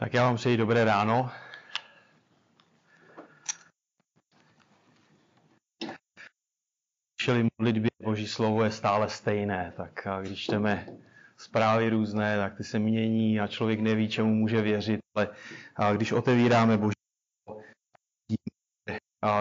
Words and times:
Tak 0.00 0.14
já 0.14 0.22
vám 0.24 0.36
přeji 0.36 0.56
dobré 0.56 0.84
ráno. 0.84 1.30
Slyšeli 7.20 7.48
modlitbě, 7.58 7.90
Boží 8.02 8.26
slovo 8.26 8.64
je 8.64 8.70
stále 8.70 9.08
stejné, 9.08 9.72
tak 9.76 10.06
když 10.22 10.44
čteme 10.44 10.86
zprávy 11.36 11.90
různé, 11.90 12.36
tak 12.36 12.56
ty 12.56 12.64
se 12.64 12.78
mění 12.78 13.40
a 13.40 13.46
člověk 13.46 13.80
neví, 13.80 14.08
čemu 14.08 14.34
může 14.34 14.62
věřit, 14.62 15.00
ale 15.76 15.96
když 15.96 16.12
otevíráme 16.12 16.78
Boží 16.78 16.94
slovo, 17.48 17.62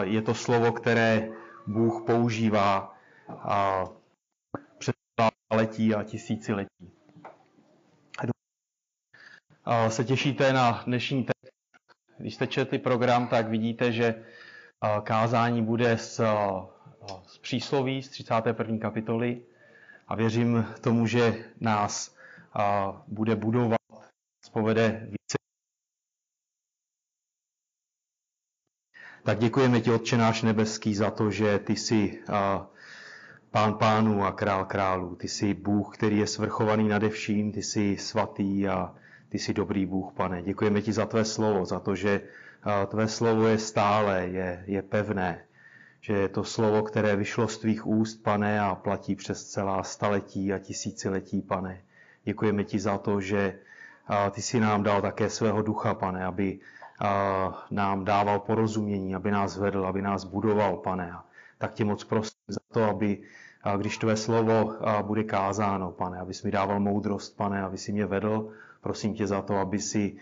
je 0.04 0.22
to 0.22 0.34
slovo, 0.34 0.72
které 0.72 1.30
Bůh 1.68 2.04
používá 2.06 2.98
před 4.78 4.96
letí 5.52 5.96
a 5.96 6.04
tisíciletí 6.04 6.99
se 9.90 10.04
těšíte 10.06 10.54
na 10.54 10.84
dnešní 10.86 11.24
text. 11.24 11.54
Když 12.18 12.36
jste 12.36 12.48
četli 12.48 12.80
program, 12.80 13.28
tak 13.28 13.48
vidíte, 13.48 13.92
že 13.92 14.24
kázání 15.04 15.62
bude 15.64 15.98
z, 15.98 16.22
z 17.28 17.38
přísloví 17.38 18.04
z 18.04 18.10
31. 18.10 18.78
kapitoly 18.78 19.42
a 20.08 20.16
věřím 20.16 20.66
tomu, 20.82 21.08
že 21.08 21.46
nás 21.60 22.16
bude 23.08 23.36
budovat, 23.36 23.80
povede 24.54 24.90
více. 25.06 25.38
Tak 29.24 29.40
děkujeme 29.40 29.82
ti, 29.82 29.92
Otče 29.92 30.18
náš 30.18 30.42
nebeský, 30.42 30.96
za 30.96 31.12
to, 31.12 31.32
že 31.32 31.60
ty 31.60 31.76
jsi 31.76 32.24
pán 33.52 33.74
pánů 33.74 34.24
a 34.26 34.32
král 34.32 34.66
králů. 34.66 35.16
Ty 35.16 35.28
jsi 35.28 35.54
Bůh, 35.54 35.98
který 35.98 36.18
je 36.18 36.28
svrchovaný 36.28 36.88
nade 36.88 37.10
vším, 37.10 37.52
ty 37.52 37.64
jsi 37.64 37.98
svatý 37.98 38.68
a 38.68 38.96
ty 39.30 39.40
jsi 39.40 39.54
dobrý 39.54 39.86
Bůh, 39.86 40.14
pane. 40.14 40.42
Děkujeme 40.42 40.82
ti 40.82 40.94
za 40.94 41.06
tvé 41.06 41.26
slovo, 41.26 41.66
za 41.66 41.80
to, 41.80 41.96
že 41.96 42.22
tvé 42.88 43.08
slovo 43.08 43.48
je 43.48 43.58
stále, 43.58 44.28
je, 44.28 44.64
je 44.68 44.82
pevné, 44.82 45.46
že 46.02 46.14
je 46.14 46.30
to 46.30 46.44
slovo, 46.44 46.82
které 46.82 47.16
vyšlo 47.16 47.48
z 47.48 47.58
tvých 47.58 47.88
úst, 47.88 48.24
pane, 48.24 48.60
a 48.60 48.76
platí 48.76 49.16
přes 49.16 49.46
celá 49.46 49.84
staletí 49.84 50.54
a 50.54 50.60
tisíciletí, 50.60 51.42
pane. 51.42 51.82
Děkujeme 52.24 52.64
ti 52.64 52.80
za 52.80 52.98
to, 52.98 53.22
že 53.22 53.60
ty 54.32 54.42
si 54.42 54.60
nám 54.60 54.84
dal 54.84 55.02
také 55.02 55.30
svého 55.30 55.62
ducha, 55.62 55.94
pane, 55.94 56.26
aby 56.26 56.60
nám 57.72 58.06
dával 58.06 58.40
porozumění, 58.40 59.16
aby 59.16 59.32
nás 59.32 59.58
vedl, 59.58 59.86
aby 59.88 60.02
nás 60.02 60.24
budoval, 60.24 60.78
pane. 60.78 61.14
Tak 61.58 61.74
tě 61.74 61.86
moc 61.86 62.04
prosím 62.04 62.40
za 62.48 62.60
to, 62.74 62.84
aby 62.84 63.22
když 63.78 63.98
tvé 63.98 64.16
slovo 64.18 64.76
bude 65.02 65.24
kázáno, 65.24 65.92
pane, 65.92 66.20
abys 66.20 66.44
mi 66.44 66.52
dával 66.52 66.80
moudrost, 66.80 67.38
pane, 67.38 67.62
aby 67.64 67.78
si 67.78 67.92
mě 67.92 68.06
vedl, 68.06 68.52
Prosím 68.82 69.14
tě 69.14 69.28
za 69.28 69.42
to, 69.42 69.58
aby 69.58 69.80
si 69.80 70.16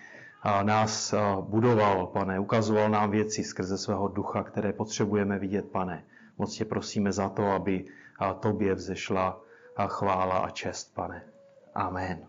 nás 0.63 1.13
budoval, 1.41 2.08
pane, 2.08 2.39
ukazoval 2.39 2.89
nám 2.89 3.11
věci 3.11 3.44
skrze 3.44 3.77
svého 3.77 4.08
ducha, 4.08 4.44
které 4.44 4.73
potřebujeme 4.73 5.39
vidět, 5.39 5.66
pane. 5.72 6.03
Moc 6.38 6.55
tě 6.55 6.66
prosíme 6.66 7.11
za 7.11 7.30
to, 7.30 7.52
aby 7.52 7.86
tobě 8.39 8.73
vzešla 8.75 9.41
chvála 9.88 10.38
a 10.38 10.49
čest, 10.49 10.95
pane. 10.95 11.23
Amen. 11.75 12.27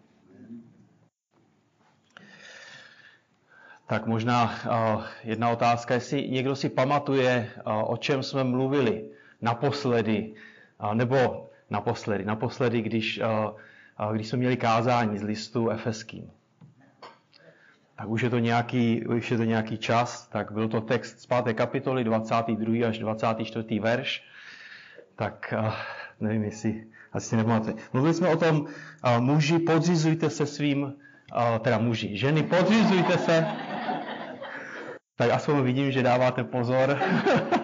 Tak 3.87 4.07
možná 4.07 4.53
jedna 5.25 5.51
otázka, 5.51 5.95
jestli 5.95 6.31
někdo 6.31 6.57
si 6.57 6.69
pamatuje, 6.69 7.51
o 7.65 7.97
čem 7.97 8.23
jsme 8.23 8.45
mluvili 8.45 9.11
naposledy, 9.42 10.35
nebo 10.95 11.48
naposledy, 11.70 12.25
naposledy, 12.25 12.83
když 12.83 13.20
když 14.13 14.29
jsme 14.29 14.39
měli 14.39 14.57
kázání 14.57 15.19
z 15.19 15.23
listu 15.23 15.71
efeským. 15.71 16.31
Tak 17.97 18.09
už 18.09 18.23
je 18.23 18.31
to 18.31 18.39
nějaký, 18.39 19.07
už 19.07 19.31
je 19.31 19.37
to 19.37 19.45
nějaký 19.45 19.79
čas, 19.79 20.29
tak 20.29 20.53
byl 20.53 20.69
to 20.69 20.81
text 20.81 21.21
z 21.21 21.27
5. 21.27 21.55
kapitoly 21.55 22.05
22. 22.05 22.89
až 22.89 22.99
24. 22.99 23.81
verš. 23.81 24.25
Tak 25.17 25.55
nevím, 26.20 26.45
jestli 26.45 26.87
asi 27.13 27.37
nemáte. 27.37 27.75
Mluvili 27.92 28.14
jsme 28.14 28.29
o 28.29 28.37
tom, 28.37 28.67
muži, 29.19 29.58
podřizujte 29.58 30.31
se 30.31 30.47
svým, 30.47 30.95
teda 31.61 31.79
muži, 31.79 32.17
ženy, 32.17 32.42
podřizujte 32.42 33.19
se. 33.19 33.47
Tak 35.17 35.31
aspoň 35.31 35.63
vidím, 35.63 35.91
že 35.91 36.03
dáváte 36.03 36.45
pozor. 36.45 36.98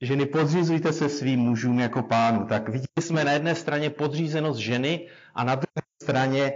Ženy, 0.00 0.26
podřízujte 0.26 0.92
se 0.92 1.08
svým 1.08 1.40
mužům 1.40 1.78
jako 1.78 2.02
pánu. 2.02 2.46
Tak 2.46 2.68
vidíme 2.68 3.00
jsme 3.00 3.24
na 3.24 3.32
jedné 3.32 3.54
straně 3.54 3.90
podřízenost 3.90 4.60
ženy 4.60 5.06
a 5.34 5.44
na 5.44 5.54
druhé 5.54 5.82
straně, 6.02 6.52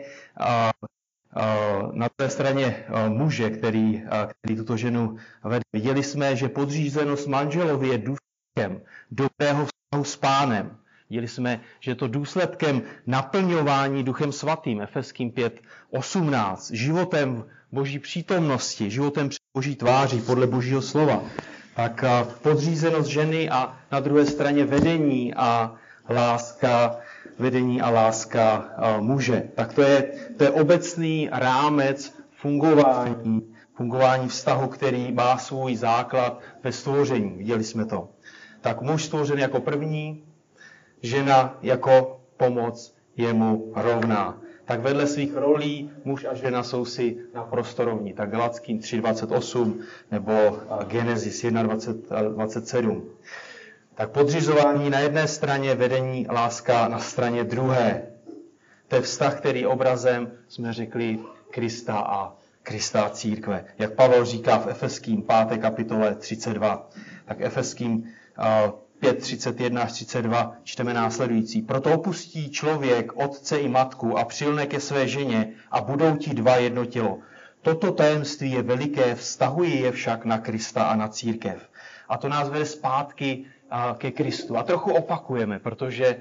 na 1.92 2.08
druhé 2.18 2.30
straně 2.30 2.84
muže, 3.08 3.50
který, 3.50 4.02
který 4.28 4.56
tuto 4.56 4.76
ženu 4.76 5.16
vede. 5.44 5.60
Viděli 5.72 6.02
jsme, 6.02 6.36
že 6.36 6.48
podřízenost 6.48 7.26
manželovi 7.26 7.88
je 7.88 7.98
důsledkem 7.98 8.82
dobrého 9.10 9.66
vztahu 9.66 10.04
s 10.04 10.16
pánem. 10.16 10.76
Viděli 11.10 11.28
jsme, 11.28 11.60
že 11.80 11.90
je 11.90 11.94
to 11.94 12.08
důsledkem 12.08 12.82
naplňování 13.06 14.04
Duchem 14.04 14.32
Svatým, 14.32 14.80
Efeským 14.80 15.30
5, 15.30 15.60
18, 15.90 16.70
životem 16.70 17.44
Boží 17.72 17.98
přítomnosti, 17.98 18.90
životem 18.90 19.28
před 19.28 19.42
Boží 19.56 19.76
tváří, 19.76 20.20
podle 20.20 20.46
Božího 20.46 20.82
slova 20.82 21.22
tak 21.76 22.04
podřízenost 22.42 23.10
ženy 23.10 23.50
a 23.50 23.76
na 23.92 24.00
druhé 24.00 24.26
straně 24.26 24.64
vedení 24.64 25.34
a 25.34 25.74
láska, 26.08 26.96
vedení 27.38 27.80
a 27.80 27.90
láska 27.90 28.70
muže. 29.00 29.42
Tak 29.54 29.72
to 29.72 29.82
je, 29.82 30.12
to 30.36 30.44
je 30.44 30.50
obecný 30.50 31.28
rámec 31.32 32.14
fungování, 32.30 33.54
fungování 33.74 34.28
vztahu, 34.28 34.68
který 34.68 35.12
má 35.12 35.38
svůj 35.38 35.76
základ 35.76 36.40
ve 36.62 36.72
stvoření. 36.72 37.30
Viděli 37.36 37.64
jsme 37.64 37.84
to. 37.84 38.08
Tak 38.60 38.80
muž 38.80 39.04
stvořen 39.04 39.38
jako 39.38 39.60
první, 39.60 40.24
žena 41.02 41.58
jako 41.62 42.20
pomoc 42.36 42.96
jemu 43.16 43.72
rovná 43.76 44.38
tak 44.70 44.80
vedle 44.80 45.06
svých 45.06 45.36
rolí 45.36 45.90
muž 46.04 46.24
a 46.30 46.34
žena 46.34 46.62
jsou 46.62 46.84
si 46.84 47.16
naprosto 47.34 47.84
rovní. 47.84 48.12
Tak 48.12 48.30
Galackým 48.30 48.78
3.28 48.78 49.74
nebo 50.10 50.58
Genesis 50.86 51.44
1.27. 51.44 53.02
Tak 53.94 54.10
podřizování 54.10 54.90
na 54.90 54.98
jedné 55.00 55.28
straně, 55.28 55.74
vedení 55.74 56.26
láska 56.30 56.88
na 56.88 56.98
straně 56.98 57.44
druhé. 57.44 58.02
To 58.88 58.96
je 58.96 59.02
vztah, 59.02 59.38
který 59.38 59.66
obrazem 59.66 60.30
jsme 60.48 60.72
řekli 60.72 61.18
Krista 61.50 61.98
a 61.98 62.32
Krista 62.62 63.10
církve. 63.10 63.64
Jak 63.78 63.94
Pavel 63.94 64.24
říká 64.24 64.58
v 64.58 64.66
Efeským 64.66 65.22
5. 65.48 65.58
kapitole 65.60 66.14
32. 66.14 66.88
Tak 67.24 67.40
Efeským 67.40 68.08
5, 69.00 69.18
31 69.18 69.82
až 69.82 69.92
32 69.92 70.56
čteme 70.64 70.94
následující. 70.94 71.62
Proto 71.62 71.92
opustí 71.94 72.50
člověk 72.50 73.12
otce 73.16 73.58
i 73.58 73.68
matku 73.68 74.18
a 74.18 74.24
přilne 74.24 74.66
ke 74.66 74.80
své 74.80 75.08
ženě 75.08 75.52
a 75.70 75.80
budou 75.80 76.16
ti 76.16 76.34
dva 76.34 76.56
jedno 76.56 76.84
tělo. 76.84 77.18
Toto 77.62 77.92
tajemství 77.92 78.50
je 78.52 78.62
veliké, 78.62 79.14
vztahuje 79.14 79.74
je 79.80 79.92
však 79.92 80.24
na 80.24 80.38
Krista 80.38 80.84
a 80.84 80.96
na 80.96 81.08
církev. 81.08 81.68
A 82.08 82.16
to 82.18 82.28
nás 82.28 82.48
vede 82.48 82.66
zpátky 82.66 83.44
ke 83.98 84.10
Kristu. 84.10 84.56
A 84.56 84.62
trochu 84.62 84.92
opakujeme, 84.92 85.58
protože 85.58 86.16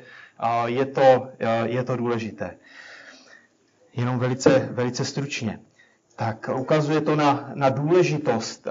je 0.66 0.86
to, 0.86 1.28
je 1.64 1.84
to 1.84 1.96
důležité. 1.98 2.58
Jenom 3.94 4.20
velice, 4.20 4.70
velice 4.72 5.06
stručně. 5.06 5.60
Tak 6.16 6.50
ukazuje 6.56 7.02
to 7.02 7.16
na, 7.16 7.52
na 7.54 7.70
důležitost 7.70 8.68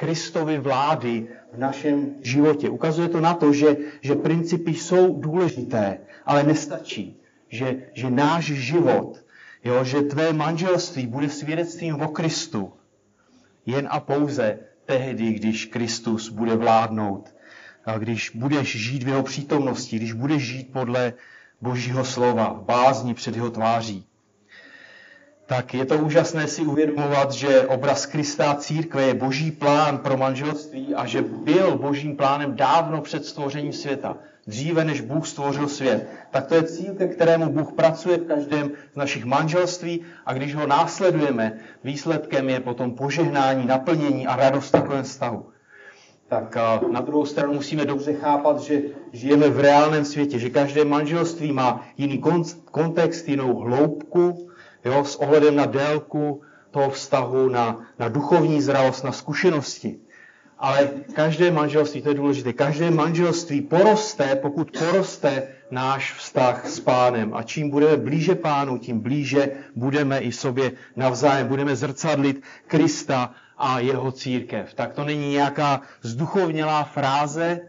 Kristovy 0.00 0.58
vlády 0.58 1.28
v 1.52 1.58
našem 1.58 2.14
životě. 2.20 2.70
Ukazuje 2.70 3.08
to 3.08 3.20
na 3.20 3.34
to, 3.34 3.52
že, 3.52 3.76
že 4.00 4.14
principy 4.14 4.74
jsou 4.74 5.20
důležité, 5.20 5.98
ale 6.26 6.42
nestačí. 6.42 7.20
Že, 7.48 7.76
že 7.92 8.10
náš 8.10 8.44
život, 8.44 9.24
jo, 9.64 9.84
že 9.84 10.02
tvé 10.02 10.32
manželství 10.32 11.06
bude 11.06 11.28
svědectvím 11.28 12.00
o 12.00 12.08
Kristu 12.08 12.72
jen 13.66 13.88
a 13.90 14.00
pouze 14.00 14.58
tehdy, 14.84 15.32
když 15.32 15.66
Kristus 15.66 16.28
bude 16.28 16.56
vládnout, 16.56 17.34
když 17.98 18.30
budeš 18.30 18.76
žít 18.76 19.02
v 19.02 19.08
jeho 19.08 19.22
přítomnosti, 19.22 19.96
když 19.96 20.12
budeš 20.12 20.42
žít 20.42 20.72
podle 20.72 21.12
Božího 21.60 22.04
slova, 22.04 22.52
v 22.52 22.64
bázni 22.64 23.14
před 23.14 23.36
jeho 23.36 23.50
tváří 23.50 24.09
tak 25.50 25.74
je 25.74 25.84
to 25.84 25.98
úžasné 25.98 26.46
si 26.46 26.62
uvědomovat, 26.62 27.32
že 27.32 27.66
obraz 27.66 28.06
Krista 28.06 28.54
církve 28.54 29.02
je 29.02 29.14
boží 29.14 29.50
plán 29.50 29.98
pro 29.98 30.16
manželství 30.16 30.94
a 30.94 31.06
že 31.06 31.22
byl 31.22 31.78
božím 31.78 32.16
plánem 32.16 32.56
dávno 32.56 33.00
před 33.00 33.24
stvořením 33.24 33.72
světa. 33.72 34.16
Dříve, 34.46 34.84
než 34.84 35.00
Bůh 35.00 35.26
stvořil 35.26 35.68
svět. 35.68 36.08
Tak 36.30 36.46
to 36.46 36.54
je 36.54 36.62
cíl, 36.62 36.94
ke 36.94 37.08
kterému 37.08 37.52
Bůh 37.52 37.72
pracuje 37.72 38.16
v 38.16 38.26
každém 38.26 38.70
z 38.92 38.96
našich 38.96 39.24
manželství 39.24 40.00
a 40.26 40.32
když 40.32 40.54
ho 40.54 40.66
následujeme, 40.66 41.58
výsledkem 41.84 42.48
je 42.48 42.60
potom 42.60 42.94
požehnání, 42.94 43.66
naplnění 43.66 44.26
a 44.26 44.36
radost 44.36 44.70
takovém 44.70 45.02
vztahu. 45.02 45.46
Tak 46.28 46.56
na 46.90 47.00
druhou 47.00 47.26
stranu 47.26 47.54
musíme 47.54 47.84
dobře 47.84 48.12
chápat, 48.12 48.60
že 48.60 48.82
žijeme 49.12 49.48
v 49.48 49.60
reálném 49.60 50.04
světě, 50.04 50.38
že 50.38 50.50
každé 50.50 50.84
manželství 50.84 51.52
má 51.52 51.86
jiný 51.98 52.22
kontext, 52.70 53.28
jinou 53.28 53.54
hloubku, 53.54 54.49
jo, 54.84 55.04
s 55.04 55.16
ohledem 55.16 55.56
na 55.56 55.66
délku 55.66 56.42
toho 56.70 56.90
vztahu, 56.90 57.48
na, 57.48 57.86
na 57.98 58.08
duchovní 58.08 58.62
zralost, 58.62 59.04
na 59.04 59.12
zkušenosti. 59.12 59.98
Ale 60.58 60.90
každé 61.14 61.50
manželství, 61.50 62.02
to 62.02 62.08
je 62.08 62.14
důležité, 62.14 62.52
každé 62.52 62.90
manželství 62.90 63.60
poroste, 63.60 64.36
pokud 64.36 64.78
poroste 64.78 65.48
náš 65.70 66.12
vztah 66.12 66.68
s 66.68 66.80
pánem. 66.80 67.34
A 67.34 67.42
čím 67.42 67.70
budeme 67.70 67.96
blíže 67.96 68.34
pánu, 68.34 68.78
tím 68.78 69.00
blíže 69.00 69.50
budeme 69.76 70.18
i 70.18 70.32
sobě 70.32 70.72
navzájem. 70.96 71.48
Budeme 71.48 71.76
zrcadlit 71.76 72.42
Krista 72.66 73.34
a 73.58 73.78
jeho 73.78 74.12
církev. 74.12 74.74
Tak 74.74 74.92
to 74.92 75.04
není 75.04 75.30
nějaká 75.30 75.80
zduchovnělá 76.02 76.84
fráze, 76.84 77.60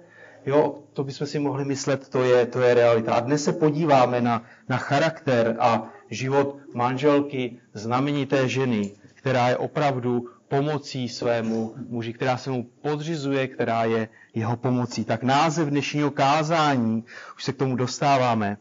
jo, 0.45 0.83
to 0.93 1.03
bychom 1.03 1.27
si 1.27 1.39
mohli 1.39 1.65
myslet, 1.65 2.09
to 2.09 2.23
je, 2.23 2.45
to 2.45 2.61
je 2.61 2.73
realita. 2.73 3.13
A 3.13 3.19
dnes 3.19 3.43
se 3.43 3.53
podíváme 3.53 4.21
na, 4.21 4.43
na 4.69 4.77
charakter 4.77 5.55
a 5.59 5.89
život 6.11 6.57
manželky 6.73 7.59
znamenité 7.73 8.49
ženy, 8.49 8.91
která 9.13 9.49
je 9.49 9.57
opravdu 9.57 10.29
pomocí 10.47 11.09
svému 11.09 11.75
muži, 11.87 12.13
která 12.13 12.37
se 12.37 12.49
mu 12.51 12.63
podřizuje, 12.63 13.47
která 13.47 13.83
je 13.83 14.09
jeho 14.33 14.57
pomocí. 14.57 15.05
Tak 15.05 15.23
název 15.23 15.67
dnešního 15.67 16.11
kázání, 16.11 17.03
už 17.35 17.43
se 17.43 17.53
k 17.53 17.57
tomu 17.57 17.75
dostáváme, 17.75 18.57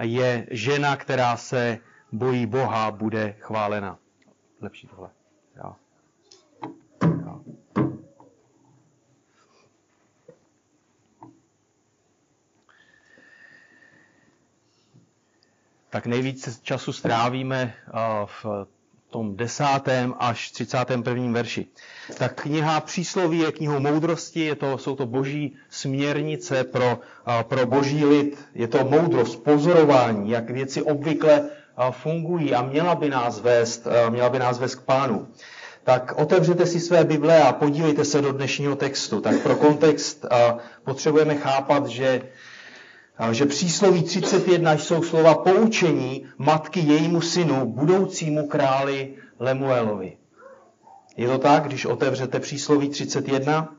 je 0.00 0.46
žena, 0.50 0.96
která 0.96 1.36
se 1.36 1.78
bojí 2.12 2.46
Boha, 2.46 2.90
bude 2.90 3.34
chválena. 3.38 3.98
Lepší 4.60 4.86
tohle. 4.86 5.10
Jo. 5.56 5.74
Jo. 7.02 7.40
Tak 15.90 16.06
nejvíce 16.06 16.50
času 16.62 16.92
strávíme 16.92 17.74
v 18.26 18.66
tom 19.10 19.36
desátém 19.36 20.14
až 20.18 20.50
31. 20.50 21.32
verši. 21.32 21.66
Tak 22.18 22.42
kniha 22.42 22.80
Přísloví 22.80 23.38
je 23.38 23.52
knihou 23.52 23.80
moudrosti, 23.80 24.40
je 24.40 24.54
to, 24.54 24.78
jsou 24.78 24.96
to 24.96 25.06
boží 25.06 25.56
směrnice 25.70 26.64
pro, 26.64 26.98
pro 27.42 27.66
boží 27.66 28.04
lid, 28.04 28.38
je 28.54 28.68
to 28.68 28.84
moudrost, 28.84 29.42
pozorování, 29.44 30.30
jak 30.30 30.50
věci 30.50 30.82
obvykle 30.82 31.50
fungují 31.90 32.54
a 32.54 32.62
měla 32.62 32.94
by 32.94 33.08
nás 33.10 33.40
vést, 33.40 33.86
měla 34.08 34.28
by 34.30 34.38
nás 34.38 34.58
vést 34.58 34.74
k 34.74 34.82
pánu. 34.82 35.28
Tak 35.84 36.12
otevřete 36.16 36.66
si 36.66 36.80
své 36.80 37.04
Bible 37.04 37.42
a 37.42 37.52
podívejte 37.52 38.04
se 38.04 38.22
do 38.22 38.32
dnešního 38.32 38.76
textu. 38.76 39.20
Tak 39.20 39.42
pro 39.42 39.56
kontext 39.56 40.26
potřebujeme 40.84 41.34
chápat, 41.34 41.86
že 41.86 42.22
že 43.32 43.46
přísloví 43.46 44.02
31 44.02 44.72
jsou 44.72 45.02
slova 45.02 45.34
poučení 45.34 46.26
matky 46.38 46.80
jejímu 46.80 47.20
synu, 47.20 47.66
budoucímu 47.66 48.48
králi 48.48 49.14
Lemuelovi. 49.38 50.16
Je 51.16 51.28
to 51.28 51.38
tak, 51.38 51.62
když 51.64 51.86
otevřete 51.86 52.40
přísloví 52.40 52.88
31? 52.88 53.74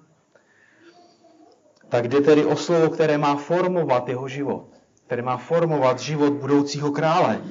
Tak 1.89 2.07
jde 2.07 2.21
tedy 2.21 2.45
o 2.45 2.55
slovo, 2.55 2.89
které 2.89 3.17
má 3.17 3.35
formovat 3.35 4.09
jeho 4.09 4.27
život, 4.27 4.67
které 5.05 5.21
má 5.21 5.37
formovat 5.37 5.99
život 5.99 6.33
budoucího 6.33 6.91
krále. 6.91 7.41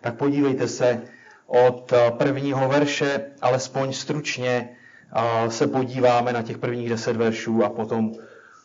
Tak 0.00 0.16
podívejte 0.16 0.68
se 0.68 1.02
od 1.46 1.92
prvního 2.10 2.68
verše, 2.68 3.20
alespoň 3.42 3.92
stručně 3.92 4.76
se 5.48 5.66
podíváme 5.66 6.32
na 6.32 6.42
těch 6.42 6.58
prvních 6.58 6.88
deset 6.88 7.16
veršů 7.16 7.64
a 7.64 7.68
potom 7.68 8.12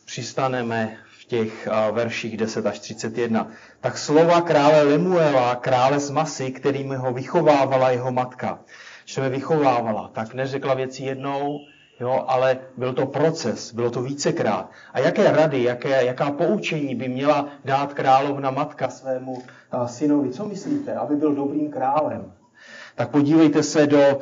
přistaneme 0.06 0.98
v 1.20 1.26
těch 1.26 1.68
verších 1.92 2.38
10 2.38 2.66
až 2.66 2.80
31. 2.80 3.48
Tak 3.82 3.98
slova 3.98 4.42
krále 4.42 4.84
Lemuela, 4.84 5.56
krále 5.56 6.00
z 6.00 6.10
masy, 6.10 6.52
kterými 6.52 6.96
ho 6.96 7.14
vychovávala 7.14 7.90
jeho 7.90 8.12
matka. 8.12 8.60
Čteme 9.06 9.30
vychovávala, 9.30 10.10
tak 10.14 10.34
neřekla 10.34 10.74
věci 10.74 11.04
jednou, 11.04 11.60
jo, 12.00 12.26
ale 12.28 12.58
byl 12.78 12.94
to 12.94 13.06
proces, 13.06 13.74
bylo 13.74 13.90
to 13.90 14.02
vícekrát. 14.02 14.72
A 14.94 15.00
jaké 15.00 15.32
rady, 15.32 15.64
jaké, 15.64 16.06
jaká 16.06 16.32
poučení 16.32 16.96
by 16.96 17.08
měla 17.08 17.48
dát 17.66 17.94
královna 17.94 18.52
matka 18.52 18.90
svému 18.90 19.44
synovi? 19.86 20.30
Co 20.30 20.46
myslíte, 20.46 20.96
aby 20.96 21.16
byl 21.16 21.36
dobrým 21.36 21.72
králem? 21.72 22.34
Tak 22.96 23.10
podívejte 23.10 23.64
se 23.64 23.88
do 23.88 24.20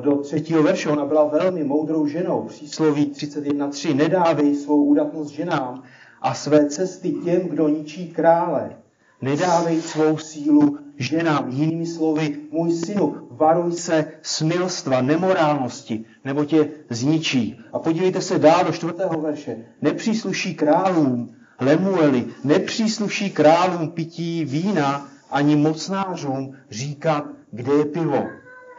do 0.00 0.16
třetího 0.16 0.62
verše. 0.62 0.88
Ona 0.88 1.04
byla 1.04 1.24
velmi 1.24 1.64
moudrou 1.64 2.06
ženou. 2.06 2.42
Přísloví 2.42 3.06
31.3. 3.06 3.96
Nedávej 3.96 4.54
svou 4.54 4.84
údatnost 4.84 5.30
ženám 5.30 5.82
a 6.22 6.34
své 6.34 6.68
cesty 6.68 7.12
těm, 7.12 7.40
kdo 7.40 7.68
ničí 7.68 8.08
krále. 8.08 8.76
Nedávej 9.22 9.82
svou 9.82 10.18
sílu 10.18 10.78
ženám. 10.96 11.50
Jinými 11.50 11.86
slovy, 11.86 12.36
můj 12.50 12.72
synu, 12.72 13.16
varuj 13.30 13.72
se 13.72 14.12
smilstva, 14.22 15.00
nemorálnosti, 15.00 16.04
nebo 16.24 16.44
tě 16.44 16.70
zničí. 16.90 17.60
A 17.72 17.78
podívejte 17.78 18.20
se 18.20 18.38
dál 18.38 18.64
do 18.64 18.72
čtvrtého 18.72 19.20
verše. 19.20 19.56
Nepřísluší 19.82 20.54
králům, 20.54 21.34
Lemueli, 21.60 22.26
nepřísluší 22.44 23.30
králům 23.30 23.88
pití 23.88 24.44
vína, 24.44 25.08
ani 25.30 25.56
mocnářům 25.56 26.54
říkat, 26.70 27.24
kde 27.50 27.72
je 27.72 27.84
pivo. 27.84 28.26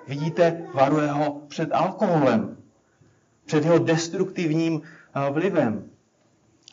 Vidíte, 0.10 0.66
varuje 0.74 1.12
ho 1.12 1.42
před 1.48 1.70
alkoholem, 1.72 2.58
před 3.46 3.64
jeho 3.64 3.78
destruktivním 3.78 4.82
eh, 4.82 5.32
vlivem. 5.32 5.84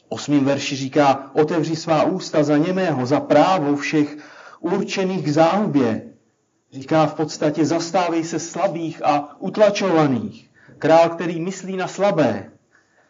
Osmým 0.08 0.44
verši 0.44 0.76
říká, 0.76 1.30
otevři 1.32 1.76
svá 1.76 2.04
ústa 2.04 2.42
za 2.42 2.56
němého, 2.56 3.06
za 3.06 3.20
právo 3.20 3.76
všech 3.76 4.16
určených 4.60 5.24
k 5.24 5.28
záhubě. 5.28 6.02
Říká 6.72 7.06
v 7.06 7.14
podstatě, 7.14 7.64
zastávej 7.64 8.24
se 8.24 8.38
slabých 8.38 9.04
a 9.04 9.40
utlačovaných. 9.40 10.50
Král, 10.78 11.08
který 11.08 11.40
myslí 11.40 11.76
na 11.76 11.88
slabé, 11.88 12.50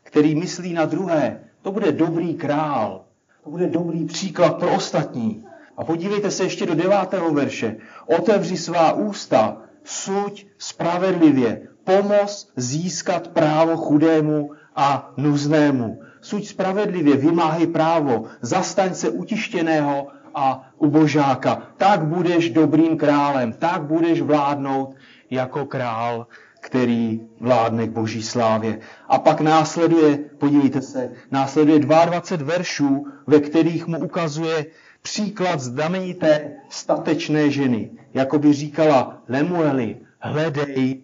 který 0.03 0.35
myslí 0.35 0.73
na 0.73 0.85
druhé, 0.85 1.41
to 1.63 1.73
bude 1.73 1.93
dobrý 1.93 2.35
král. 2.35 3.05
To 3.45 3.51
bude 3.51 3.67
dobrý 3.67 4.05
příklad 4.05 4.59
pro 4.59 4.75
ostatní. 4.75 5.47
A 5.77 5.85
podívejte 5.85 6.31
se 6.31 6.45
ještě 6.45 6.67
do 6.67 6.75
devátého 6.75 7.35
verše. 7.35 7.77
Otevři 8.07 8.57
svá 8.57 8.93
ústa 8.93 9.63
suď 9.87 10.47
spravedlivě, 10.59 11.69
pomoz 11.85 12.53
získat 12.57 13.29
právo 13.29 13.77
chudému 13.77 14.51
a 14.77 15.13
nuznému. 15.17 16.01
Suď 16.21 16.47
spravedlivě, 16.47 17.17
vymáhej 17.17 17.67
právo, 17.67 18.25
zastaň 18.41 18.95
se 18.95 19.11
utištěného 19.11 20.07
a 20.35 20.69
ubožáka. 20.79 21.63
Tak 21.77 22.05
budeš 22.05 22.51
dobrým 22.51 22.97
králem, 22.97 23.53
tak 23.53 23.83
budeš 23.83 24.21
vládnout 24.21 24.95
jako 25.31 25.67
král, 25.67 26.27
který 26.61 27.21
vládne 27.41 27.87
k 27.87 27.91
boží 27.91 28.23
slávě. 28.23 28.79
A 29.09 29.19
pak 29.19 29.41
následuje, 29.41 30.19
podívejte 30.39 30.83
se, 30.83 31.11
následuje 31.31 31.79
22 31.79 32.47
veršů, 32.47 33.07
ve 33.27 33.41
kterých 33.41 33.87
mu 33.87 33.99
ukazuje 33.99 34.67
příklad 35.07 35.61
znamenité 35.61 36.51
statečné 36.69 37.51
ženy. 37.51 37.91
Jako 38.15 38.39
by 38.39 38.53
říkala 38.53 39.23
Lemueli, 39.29 39.97
hledej 40.19 41.03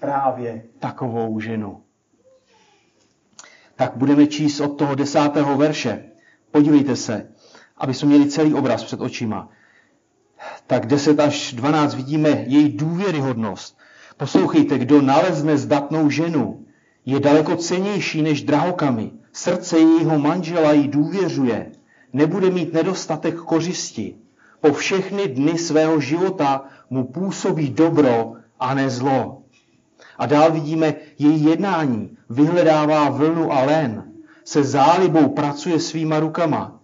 právě 0.00 0.62
takovou 0.78 1.40
ženu. 1.40 1.82
Tak 3.76 3.92
budeme 3.96 4.26
číst 4.26 4.60
od 4.60 4.68
toho 4.68 4.94
desátého 4.94 5.56
verše. 5.56 6.04
Podívejte 6.50 6.96
se, 6.96 7.28
aby 7.76 7.94
jsme 7.94 8.08
měli 8.08 8.26
celý 8.30 8.54
obraz 8.54 8.84
před 8.84 9.00
očima. 9.00 9.48
Tak 10.66 10.86
10 10.86 11.20
až 11.20 11.52
12 11.52 11.94
vidíme 11.94 12.28
její 12.30 12.72
důvěryhodnost. 12.72 13.78
Poslouchejte, 14.16 14.78
kdo 14.78 15.02
nalezne 15.02 15.58
zdatnou 15.58 16.10
ženu, 16.10 16.66
je 17.06 17.20
daleko 17.20 17.56
cenější 17.56 18.22
než 18.22 18.42
drahokamy. 18.42 19.10
Srdce 19.32 19.78
jejího 19.78 20.18
manžela 20.18 20.72
jí 20.72 20.88
důvěřuje 20.88 21.72
nebude 22.12 22.50
mít 22.50 22.72
nedostatek 22.72 23.36
kořisti. 23.36 24.14
Po 24.60 24.72
všechny 24.72 25.28
dny 25.28 25.58
svého 25.58 26.00
života 26.00 26.64
mu 26.90 27.04
působí 27.04 27.70
dobro 27.70 28.32
a 28.60 28.74
ne 28.74 28.90
zlo. 28.90 29.42
A 30.18 30.26
dál 30.26 30.52
vidíme 30.52 30.94
její 31.18 31.44
jednání. 31.44 32.16
Vyhledává 32.30 33.08
vlnu 33.08 33.52
a 33.52 33.64
len. 33.64 34.04
Se 34.44 34.64
zálibou 34.64 35.28
pracuje 35.28 35.80
svýma 35.80 36.20
rukama. 36.20 36.80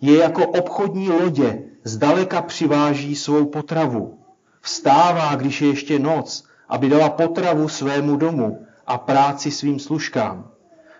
Je 0.00 0.18
jako 0.18 0.46
obchodní 0.46 1.10
lodě, 1.10 1.62
zdaleka 1.84 2.42
přiváží 2.42 3.16
svou 3.16 3.44
potravu. 3.44 4.18
Vstává, 4.60 5.34
když 5.34 5.62
je 5.62 5.68
ještě 5.68 5.98
noc, 5.98 6.44
aby 6.68 6.88
dala 6.88 7.10
potravu 7.10 7.68
svému 7.68 8.16
domu 8.16 8.66
a 8.86 8.98
práci 8.98 9.50
svým 9.50 9.78
služkám. 9.78 10.50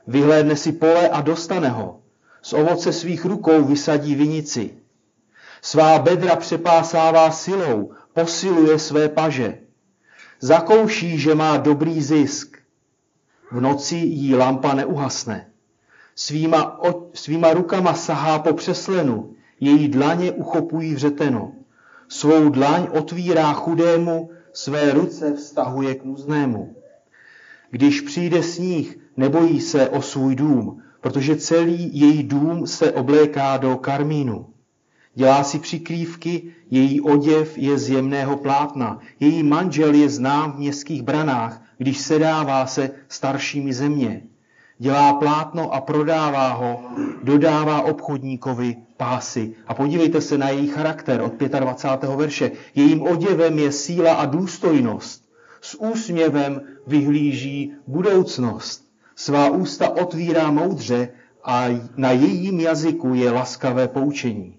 Vyhlédne 0.06 0.56
si 0.56 0.72
pole 0.72 1.08
a 1.08 1.20
dostane 1.20 1.68
ho 1.68 2.03
z 2.44 2.52
ovoce 2.52 2.92
svých 2.92 3.24
rukou 3.24 3.64
vysadí 3.64 4.14
vinici. 4.14 4.74
Svá 5.62 5.98
bedra 5.98 6.36
přepásává 6.36 7.30
silou, 7.30 7.92
posiluje 8.12 8.78
své 8.78 9.08
paže. 9.08 9.58
Zakouší, 10.40 11.18
že 11.18 11.34
má 11.34 11.56
dobrý 11.56 12.02
zisk. 12.02 12.56
V 13.52 13.60
noci 13.60 13.96
jí 13.96 14.34
lampa 14.34 14.74
neuhasne. 14.74 15.50
Svýma, 16.14 16.78
o, 16.78 17.10
svýma 17.14 17.52
rukama 17.52 17.94
sahá 17.94 18.38
po 18.38 18.52
přeslenu, 18.52 19.34
její 19.60 19.88
dlaně 19.88 20.32
uchopují 20.32 20.94
vřeteno. 20.94 21.52
Svou 22.08 22.48
dlaň 22.48 22.88
otvírá 22.92 23.52
chudému, 23.52 24.30
své 24.52 24.92
ruce 24.92 25.34
vztahuje 25.34 25.94
k 25.94 26.04
nuznému. 26.04 26.76
Když 27.70 28.00
přijde 28.00 28.42
sníh, 28.42 28.98
nebojí 29.16 29.60
se 29.60 29.88
o 29.88 30.02
svůj 30.02 30.34
dům, 30.34 30.83
protože 31.04 31.36
celý 31.36 31.90
její 31.92 32.22
dům 32.22 32.66
se 32.66 32.92
obléká 32.92 33.56
do 33.56 33.76
karmínu. 33.76 34.46
Dělá 35.14 35.44
si 35.44 35.58
přikrývky, 35.58 36.42
její 36.70 37.00
oděv 37.00 37.58
je 37.58 37.78
z 37.78 37.90
jemného 37.90 38.36
plátna, 38.36 38.98
její 39.20 39.42
manžel 39.42 39.94
je 39.94 40.08
znám 40.08 40.52
v 40.52 40.58
městských 40.58 41.02
branách, 41.02 41.62
když 41.78 41.98
sedává 41.98 42.66
se 42.66 42.90
staršími 43.08 43.72
země. 43.72 44.22
Dělá 44.78 45.12
plátno 45.12 45.74
a 45.74 45.80
prodává 45.80 46.52
ho, 46.52 46.80
dodává 47.22 47.82
obchodníkovi 47.82 48.76
pásy. 48.96 49.54
A 49.66 49.74
podívejte 49.74 50.20
se 50.20 50.38
na 50.38 50.48
její 50.48 50.68
charakter 50.68 51.20
od 51.20 51.32
25. 51.40 52.16
verše. 52.16 52.50
Jejím 52.74 53.02
oděvem 53.02 53.58
je 53.58 53.72
síla 53.72 54.14
a 54.14 54.26
důstojnost. 54.26 55.24
S 55.60 55.80
úsměvem 55.80 56.60
vyhlíží 56.86 57.72
budoucnost. 57.86 58.83
Svá 59.16 59.50
ústa 59.50 59.88
otvírá 59.88 60.50
moudře 60.50 61.08
a 61.44 61.66
na 61.96 62.10
jejím 62.10 62.60
jazyku 62.60 63.14
je 63.14 63.30
laskavé 63.30 63.88
poučení. 63.88 64.56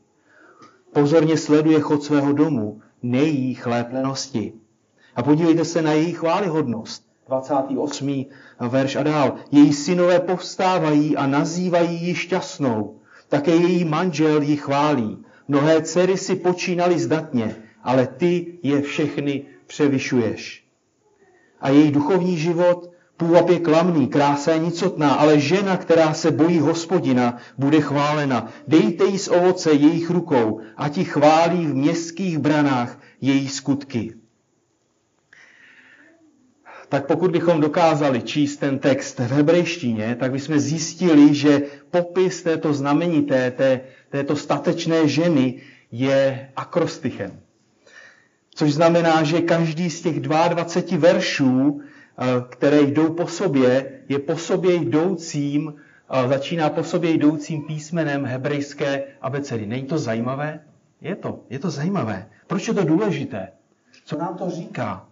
Pozorně 0.93 1.38
sleduje 1.38 1.79
chod 1.79 2.03
svého 2.03 2.33
domu, 2.33 2.81
nejí 3.03 3.53
chléb 3.53 3.88
lenosti. 3.93 4.53
A 5.15 5.24
podívejte 5.24 5.65
se 5.65 5.81
na 5.81 5.91
její 5.91 6.13
chválihodnost. 6.13 7.05
28. 7.27 8.25
verš 8.59 8.95
a 8.95 9.03
dál. 9.03 9.35
Její 9.51 9.74
synové 9.74 10.19
povstávají 10.19 11.17
a 11.17 11.27
nazývají 11.27 12.07
ji 12.07 12.15
šťastnou. 12.15 13.00
Také 13.29 13.51
její 13.55 13.85
manžel 13.85 14.41
ji 14.41 14.57
chválí. 14.57 15.25
Mnohé 15.47 15.81
dcery 15.81 16.17
si 16.17 16.35
počínali 16.35 17.00
zdatně, 17.00 17.55
ale 17.83 18.07
ty 18.07 18.59
je 18.63 18.81
všechny 18.81 19.45
převyšuješ. 19.67 20.65
A 21.62 21.69
její 21.69 21.91
duchovní 21.91 22.38
život 22.38 22.91
Půvab 23.17 23.50
je 23.50 23.60
klamný, 23.60 24.07
krása 24.07 24.51
je 24.51 24.60
nicotná, 24.60 25.13
ale 25.13 25.39
žena, 25.39 25.77
která 25.77 26.13
se 26.13 26.31
bojí 26.31 26.60
hospodina, 26.60 27.38
bude 27.57 27.81
chválena. 27.81 28.48
Dejte 28.67 29.05
jí 29.05 29.17
z 29.17 29.27
ovoce 29.27 29.72
jejich 29.74 30.10
rukou 30.10 30.62
a 30.77 30.89
ti 30.89 31.03
chválí 31.03 31.65
v 31.65 31.75
městských 31.75 32.38
branách 32.38 33.00
její 33.22 33.48
skutky. 33.50 34.13
Tak 36.89 37.07
pokud 37.07 37.31
bychom 37.31 37.62
dokázali 37.62 38.22
číst 38.22 38.57
ten 38.57 38.79
text 38.79 39.19
v 39.19 39.31
hebrejštině, 39.31 40.15
tak 40.19 40.31
bychom 40.31 40.60
zjistili, 40.60 41.36
že 41.36 41.62
popis 41.91 42.41
této 42.41 42.74
znamenité, 42.74 43.51
té, 43.51 43.81
této 44.10 44.36
statečné 44.36 45.07
ženy 45.07 45.62
je 45.91 46.50
akrostychem. 46.55 47.39
Což 48.55 48.74
znamená, 48.74 49.24
že 49.24 49.41
každý 49.41 49.89
z 49.89 50.01
těch 50.01 50.19
22 50.19 51.00
veršů 51.00 51.81
které 52.50 52.81
jdou 52.81 53.13
po 53.13 53.27
sobě, 53.27 54.01
je 54.10 54.19
po 54.19 54.38
sobě 54.38 54.74
jdoucím, 54.75 55.74
začíná 56.27 56.69
po 56.69 56.84
sobě 56.84 57.12
jdoucím 57.12 57.63
písmenem 57.63 58.25
hebrejské 58.25 59.03
abecedy. 59.22 59.65
Není 59.65 59.84
to 59.84 59.98
zajímavé? 59.98 60.60
Je 61.01 61.15
to, 61.15 61.39
je 61.50 61.60
to 61.60 61.69
zajímavé. 61.69 62.29
Proč 62.48 62.67
je 62.67 62.74
to 62.74 62.84
důležité? 62.84 63.48
Co 64.05 64.17
nám 64.17 64.38
to 64.38 64.50
říká? 64.50 65.05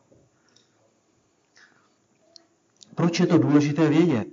Proč 2.96 3.20
je 3.20 3.26
to 3.28 3.38
důležité 3.38 3.90
vědět? 3.90 4.28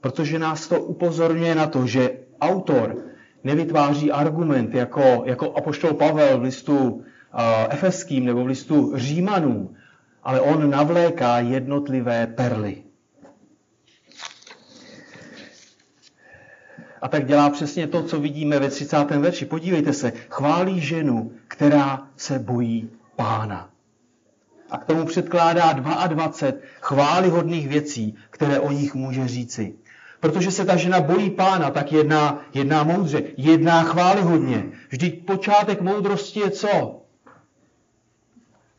Protože 0.00 0.38
nás 0.38 0.68
to 0.68 0.82
upozorňuje 0.82 1.54
na 1.54 1.66
to, 1.66 1.86
že 1.86 2.18
autor 2.40 2.96
nevytváří 3.44 4.12
argument 4.12 4.74
jako, 4.74 5.22
jako 5.26 5.52
apoštol 5.52 5.94
Pavel 5.94 6.38
v 6.38 6.42
listu 6.42 6.78
uh, 6.78 7.02
efeským 7.70 8.24
nebo 8.26 8.44
v 8.44 8.46
listu 8.46 8.92
římanům, 8.96 9.74
ale 10.22 10.40
on 10.40 10.70
navléká 10.70 11.38
jednotlivé 11.38 12.26
perly. 12.26 12.82
A 17.02 17.08
tak 17.08 17.26
dělá 17.26 17.50
přesně 17.50 17.86
to, 17.86 18.02
co 18.02 18.20
vidíme 18.20 18.58
ve 18.58 18.68
30. 18.68 19.10
verši. 19.10 19.44
Podívejte 19.44 19.92
se, 19.92 20.12
chválí 20.28 20.80
ženu, 20.80 21.32
která 21.48 22.06
se 22.16 22.38
bojí 22.38 22.90
pána. 23.16 23.68
A 24.70 24.78
k 24.78 24.84
tomu 24.84 25.04
předkládá 25.04 25.72
22 25.72 26.32
chválihodných 26.80 27.68
věcí, 27.68 28.16
které 28.30 28.60
o 28.60 28.72
nich 28.72 28.94
může 28.94 29.28
říci. 29.28 29.74
Protože 30.20 30.50
se 30.50 30.64
ta 30.64 30.76
žena 30.76 31.00
bojí 31.00 31.30
pána, 31.30 31.70
tak 31.70 31.92
jedná, 31.92 32.44
jedná 32.54 32.82
moudře, 32.82 33.22
jedná 33.36 33.82
chválihodně. 33.82 34.64
Vždyť 34.88 35.26
počátek 35.26 35.80
moudrosti 35.80 36.40
je 36.40 36.50
co? 36.50 37.01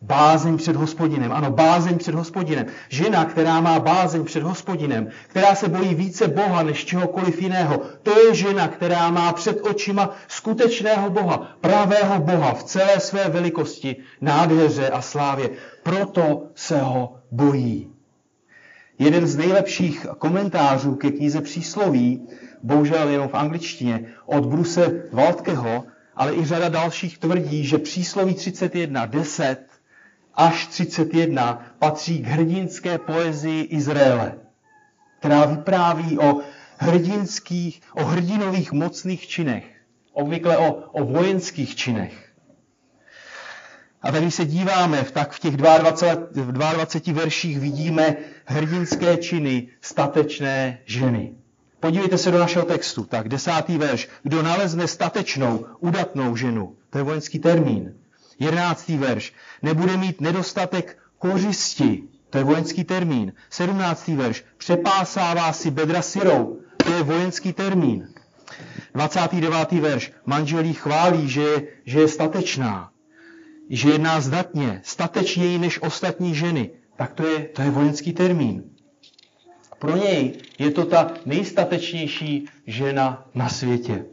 Bázeň 0.03 0.57
před 0.57 0.75
hospodinem. 0.75 1.31
Ano, 1.31 1.51
bázeň 1.51 1.97
před 1.97 2.15
hospodinem. 2.15 2.65
Žena, 2.89 3.25
která 3.25 3.61
má 3.61 3.79
bázeň 3.79 4.23
před 4.23 4.43
hospodinem, 4.43 5.07
která 5.27 5.55
se 5.55 5.69
bojí 5.69 5.95
více 5.95 6.27
Boha 6.27 6.63
než 6.63 6.85
čehokoliv 6.85 7.41
jiného, 7.41 7.81
to 8.03 8.19
je 8.19 8.35
žena, 8.35 8.67
která 8.67 9.09
má 9.09 9.33
před 9.33 9.67
očima 9.67 10.09
skutečného 10.27 11.09
Boha, 11.09 11.57
pravého 11.61 12.19
Boha 12.19 12.53
v 12.53 12.63
celé 12.63 12.99
své 12.99 13.29
velikosti, 13.29 13.95
nádheře 14.21 14.89
a 14.89 15.01
slávě. 15.01 15.49
Proto 15.83 16.47
se 16.55 16.79
ho 16.81 17.15
bojí. 17.31 17.89
Jeden 18.99 19.27
z 19.27 19.35
nejlepších 19.35 20.07
komentářů 20.17 20.95
ke 20.95 21.11
knize 21.11 21.41
přísloví, 21.41 22.27
bohužel 22.63 23.09
jenom 23.09 23.27
v 23.27 23.35
angličtině, 23.35 24.05
od 24.25 24.45
Bruse 24.45 25.03
Waldkeho, 25.11 25.83
ale 26.15 26.35
i 26.35 26.45
řada 26.45 26.69
dalších 26.69 27.17
tvrdí, 27.17 27.65
že 27.65 27.77
přísloví 27.77 28.33
31, 28.33 29.05
10 29.05 29.72
až 30.35 30.67
31 30.67 31.65
patří 31.79 32.19
k 32.19 32.27
hrdinské 32.27 32.97
poezii 32.97 33.63
Izraele, 33.63 34.33
která 35.19 35.45
vypráví 35.45 36.19
o 36.19 36.41
hrdinských, 36.77 37.81
o 37.93 38.05
hrdinových 38.05 38.71
mocných 38.71 39.27
činech, 39.27 39.65
obvykle 40.13 40.57
o, 40.57 40.73
o 40.73 41.03
vojenských 41.03 41.75
činech. 41.75 42.29
A 44.01 44.11
tady 44.11 44.31
se 44.31 44.45
díváme, 44.45 45.03
tak 45.13 45.31
v 45.31 45.39
těch 45.39 45.57
22, 45.57 46.43
v 46.43 46.51
22 46.51 47.13
verších 47.21 47.59
vidíme 47.59 48.15
hrdinské 48.45 49.17
činy 49.17 49.67
statečné 49.81 50.79
ženy. 50.85 51.33
Podívejte 51.79 52.17
se 52.17 52.31
do 52.31 52.39
našeho 52.39 52.65
textu. 52.65 53.03
Tak, 53.03 53.29
desátý 53.29 53.77
verš. 53.77 54.09
Kdo 54.23 54.41
nalezne 54.41 54.87
statečnou, 54.87 55.65
udatnou 55.79 56.35
ženu, 56.35 56.75
to 56.89 56.97
je 56.97 57.03
vojenský 57.03 57.39
termín, 57.39 57.93
Jedenáctý 58.39 58.97
verš. 58.97 59.33
Nebude 59.61 59.97
mít 59.97 60.21
nedostatek 60.21 60.97
kořisti. 61.19 62.03
To 62.29 62.37
je 62.37 62.43
vojenský 62.43 62.83
termín. 62.83 63.33
Sedmnáctý 63.49 64.15
verš. 64.15 64.45
Přepásává 64.57 65.53
si 65.53 65.71
bedra 65.71 66.01
syrou. 66.01 66.59
To 66.77 66.93
je 66.93 67.03
vojenský 67.03 67.53
termín. 67.53 68.07
29. 68.93 69.71
verš. 69.71 70.11
Manželí 70.25 70.73
chválí, 70.73 71.29
že 71.29 71.41
je, 71.41 71.67
že 71.85 71.99
je 71.99 72.07
statečná. 72.07 72.89
Že 73.69 73.89
jedná 73.89 74.21
zdatně, 74.21 74.81
statečněji 74.83 75.57
než 75.57 75.81
ostatní 75.81 76.35
ženy. 76.35 76.69
Tak 76.95 77.13
to 77.13 77.27
je, 77.27 77.39
to 77.39 77.61
je 77.61 77.69
vojenský 77.69 78.13
termín. 78.13 78.63
Pro 79.79 79.97
něj 79.97 80.33
je 80.59 80.71
to 80.71 80.85
ta 80.85 81.13
nejstatečnější 81.25 82.49
žena 82.67 83.25
na 83.35 83.49
světě 83.49 84.05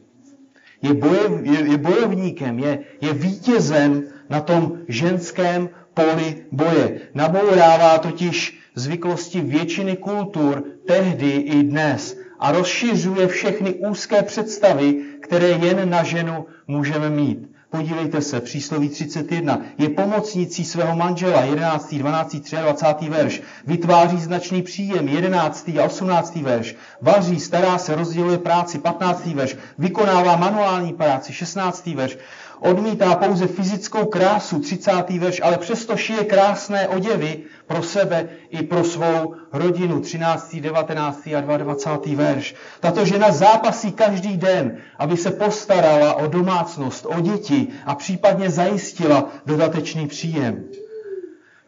je, 0.82 0.94
bojev, 0.94 1.32
je, 1.42 1.70
je 1.70 1.78
bojovníkem, 1.78 2.58
je, 2.58 2.78
je 3.00 3.12
vítězem 3.12 4.02
na 4.28 4.40
tom 4.40 4.78
ženském 4.88 5.68
poli 5.94 6.44
boje. 6.52 7.00
Nabourává 7.14 7.98
totiž 7.98 8.60
zvyklosti 8.74 9.40
většiny 9.40 9.96
kultur 9.96 10.64
tehdy 10.86 11.30
i 11.30 11.62
dnes 11.62 12.18
a 12.38 12.52
rozšiřuje 12.52 13.26
všechny 13.26 13.74
úzké 13.74 14.22
představy, 14.22 15.02
které 15.20 15.48
jen 15.48 15.90
na 15.90 16.02
ženu 16.02 16.46
můžeme 16.66 17.10
mít. 17.10 17.50
Podívejte 17.70 18.22
se, 18.22 18.40
přísloví 18.40 18.88
31. 18.88 19.60
Je 19.78 19.88
pomocnicí 19.88 20.64
svého 20.64 20.96
manžela, 20.96 21.40
11., 21.40 21.94
12., 21.94 22.36
23. 22.36 23.08
verš. 23.08 23.42
Vytváří 23.66 24.20
značný 24.20 24.62
příjem, 24.62 25.08
11. 25.08 25.68
a 25.68 25.84
18. 25.84 26.36
verš. 26.36 26.76
Vaří, 27.00 27.40
stará 27.40 27.78
se, 27.78 27.94
rozděluje 27.94 28.38
práci, 28.38 28.78
15. 28.78 29.26
verš. 29.26 29.56
Vykonává 29.78 30.36
manuální 30.36 30.92
práci, 30.92 31.32
16. 31.32 31.86
verš. 31.86 32.18
Odmítá 32.60 33.14
pouze 33.14 33.46
fyzickou 33.46 34.04
krásu, 34.04 34.60
30. 34.60 34.90
verš, 35.18 35.40
ale 35.44 35.58
přesto 35.58 35.96
šije 35.96 36.24
krásné 36.24 36.88
oděvy 36.88 37.42
pro 37.66 37.82
sebe 37.82 38.28
i 38.50 38.62
pro 38.62 38.84
svou 38.84 39.34
rodinu, 39.52 40.00
13., 40.00 40.56
19. 40.56 41.26
a 41.36 41.40
22. 41.40 42.16
verš. 42.16 42.54
Tato 42.80 43.04
žena 43.04 43.32
zápasí 43.32 43.92
každý 43.92 44.36
den, 44.36 44.76
aby 44.98 45.16
se 45.16 45.30
postarala 45.30 46.14
o 46.14 46.26
domácnost, 46.26 47.06
o 47.06 47.20
děti 47.20 47.68
a 47.86 47.94
případně 47.94 48.50
zajistila 48.50 49.28
dodatečný 49.46 50.06
příjem. 50.06 50.64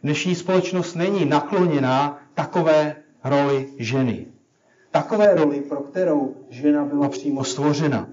Dnešní 0.03 0.35
společnost 0.35 0.95
není 0.95 1.25
nakloněná 1.25 2.23
takové 2.35 2.97
roli 3.25 3.69
ženy. 3.79 4.27
Takové 4.91 5.35
roli, 5.35 5.61
pro 5.61 5.81
kterou 5.81 6.37
žena 6.51 6.85
byla 6.85 7.09
přímo 7.09 7.45
stvořena. 7.45 8.09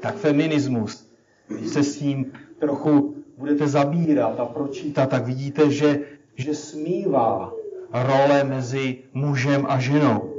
Tak 0.00 0.16
feminismus, 0.16 1.11
když 1.52 1.70
se 1.70 1.82
s 1.82 1.98
tím 1.98 2.32
trochu 2.58 3.14
budete 3.36 3.52
budete 3.52 3.68
zabírat 3.68 4.40
a 4.40 4.44
pročítat, 4.44 5.10
tak 5.10 5.26
vidíte, 5.26 5.70
že, 5.70 6.00
že 6.34 6.54
smívá 6.54 7.52
role 7.92 8.44
mezi 8.44 8.98
mužem 9.14 9.66
a 9.68 9.78
ženou. 9.78 10.32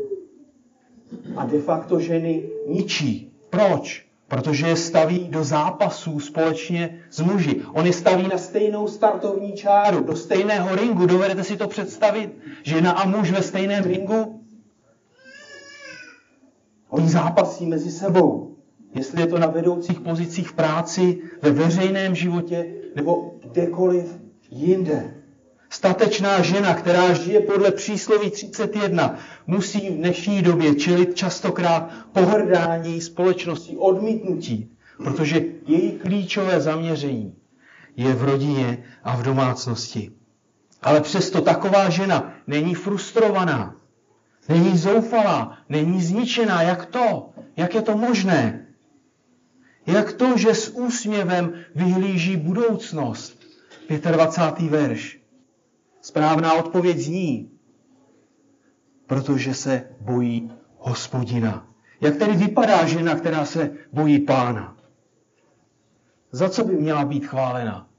A 1.35 1.45
de 1.45 1.59
facto 1.59 1.99
ženy 1.99 2.49
ničí. 2.67 3.31
Proč? 3.49 4.05
Protože 4.27 4.67
je 4.67 4.75
staví 4.75 5.27
do 5.29 5.43
zápasů 5.43 6.19
společně 6.19 6.99
s 7.09 7.21
muži. 7.21 7.61
On 7.73 7.85
je 7.85 7.93
staví 7.93 8.27
na 8.27 8.37
stejnou 8.37 8.87
startovní 8.87 9.53
čáru, 9.53 10.03
do 10.03 10.15
stejného 10.15 10.75
ringu. 10.75 11.05
Dovedete 11.05 11.43
si 11.43 11.57
to 11.57 11.67
představit? 11.67 12.37
Žena 12.63 12.91
a 12.91 13.05
muž 13.05 13.31
ve 13.31 13.41
stejném 13.41 13.83
ringu? 13.83 14.41
Oni 16.89 17.09
zápasí 17.09 17.65
mezi 17.65 17.91
sebou. 17.91 18.52
Jestli 18.93 19.21
je 19.21 19.27
to 19.27 19.39
na 19.39 19.47
vedoucích 19.47 19.99
pozicích 19.99 20.49
v 20.49 20.53
práci, 20.53 21.21
ve 21.41 21.51
veřejném 21.51 22.15
životě 22.15 22.65
nebo 22.95 23.35
kdekoliv 23.43 24.17
jinde. 24.49 25.13
Statečná 25.69 26.41
žena, 26.41 26.73
která 26.73 27.13
žije 27.13 27.39
podle 27.39 27.71
přísloví 27.71 28.29
31, 28.29 29.17
musí 29.47 29.89
v 29.89 29.97
dnešní 29.97 30.41
době 30.41 30.75
čelit 30.75 31.15
častokrát 31.15 31.91
pohrdání 32.11 33.01
společnosti, 33.01 33.77
odmítnutí, 33.77 34.71
protože 34.97 35.41
její 35.67 35.91
klíčové 35.91 36.61
zaměření 36.61 37.35
je 37.95 38.13
v 38.13 38.23
rodině 38.23 38.83
a 39.03 39.15
v 39.15 39.23
domácnosti. 39.23 40.11
Ale 40.81 41.01
přesto 41.01 41.41
taková 41.41 41.89
žena 41.89 42.33
není 42.47 42.75
frustrovaná, 42.75 43.75
není 44.49 44.77
zoufalá, 44.77 45.57
není 45.69 46.01
zničená. 46.01 46.61
Jak 46.61 46.85
to? 46.85 47.29
Jak 47.57 47.75
je 47.75 47.81
to 47.81 47.97
možné? 47.97 48.62
Jak 49.85 50.13
to, 50.13 50.37
že 50.37 50.55
s 50.55 50.69
úsměvem 50.69 51.53
vyhlíží 51.75 52.37
budoucnost? 52.37 53.43
25. 53.89 54.69
verš. 54.69 55.19
Správná 56.01 56.53
odpověď 56.53 56.97
zní, 56.97 57.51
protože 59.07 59.53
se 59.53 59.83
bojí 59.99 60.51
hospodina. 60.77 61.67
Jak 62.01 62.15
tedy 62.15 62.33
vypadá 62.35 62.85
žena, 62.87 63.15
která 63.15 63.45
se 63.45 63.71
bojí 63.93 64.19
pána? 64.19 64.77
Za 66.31 66.49
co 66.49 66.63
by 66.63 66.73
měla 66.73 67.05
být 67.05 67.25
chválena? 67.25 67.89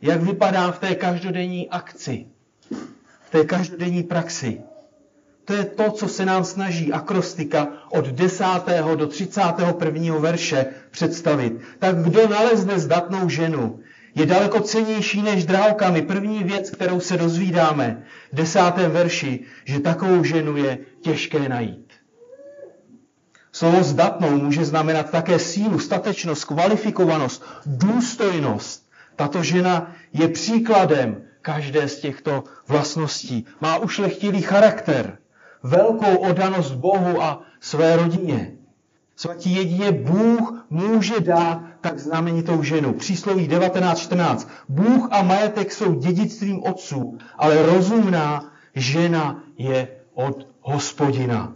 Jak 0.00 0.22
vypadá 0.22 0.72
v 0.72 0.78
té 0.78 0.94
každodenní 0.94 1.70
akci, 1.70 2.26
v 3.20 3.30
té 3.30 3.44
každodenní 3.44 4.02
praxi? 4.02 4.62
To 5.46 5.52
je 5.52 5.64
to, 5.64 5.90
co 5.90 6.08
se 6.08 6.24
nám 6.24 6.44
snaží 6.44 6.92
akrostika 6.92 7.68
od 7.90 8.06
10. 8.06 8.44
do 8.96 9.06
31. 9.06 10.18
verše 10.18 10.66
představit. 10.90 11.52
Tak 11.78 12.02
kdo 12.02 12.28
nalezne 12.28 12.78
zdatnou 12.78 13.28
ženu, 13.28 13.80
je 14.14 14.26
daleko 14.26 14.60
cenější 14.60 15.22
než 15.22 15.46
drahokamy. 15.46 16.02
První 16.02 16.44
věc, 16.44 16.70
kterou 16.70 17.00
se 17.00 17.16
dozvídáme 17.16 18.02
v 18.32 18.36
desátém 18.36 18.90
verši, 18.90 19.40
že 19.64 19.80
takovou 19.80 20.24
ženu 20.24 20.56
je 20.56 20.78
těžké 21.00 21.48
najít. 21.48 21.92
Slovo 23.52 23.82
zdatnou 23.82 24.30
může 24.30 24.64
znamenat 24.64 25.10
také 25.10 25.38
sílu, 25.38 25.78
statečnost, 25.78 26.44
kvalifikovanost, 26.44 27.44
důstojnost. 27.66 28.88
Tato 29.16 29.42
žena 29.42 29.94
je 30.12 30.28
příkladem 30.28 31.22
každé 31.42 31.88
z 31.88 32.00
těchto 32.00 32.44
vlastností. 32.68 33.46
Má 33.60 33.78
ušlechtilý 33.78 34.42
charakter, 34.42 35.18
velkou 35.66 36.16
odanost 36.16 36.72
Bohu 36.72 37.22
a 37.22 37.42
své 37.60 37.96
rodině. 37.96 38.52
Svatí 39.16 39.56
jedině 39.56 39.92
Bůh 39.92 40.66
může 40.70 41.20
dát 41.20 41.60
tak 41.80 41.98
znamenitou 41.98 42.62
ženu. 42.62 42.92
Přísloví 42.92 43.48
19.14. 43.48 44.48
Bůh 44.68 45.08
a 45.10 45.22
majetek 45.22 45.72
jsou 45.72 45.94
dědictvím 45.94 46.62
otců, 46.62 47.18
ale 47.38 47.66
rozumná 47.66 48.52
žena 48.74 49.42
je 49.58 49.88
od 50.14 50.46
hospodina. 50.60 51.52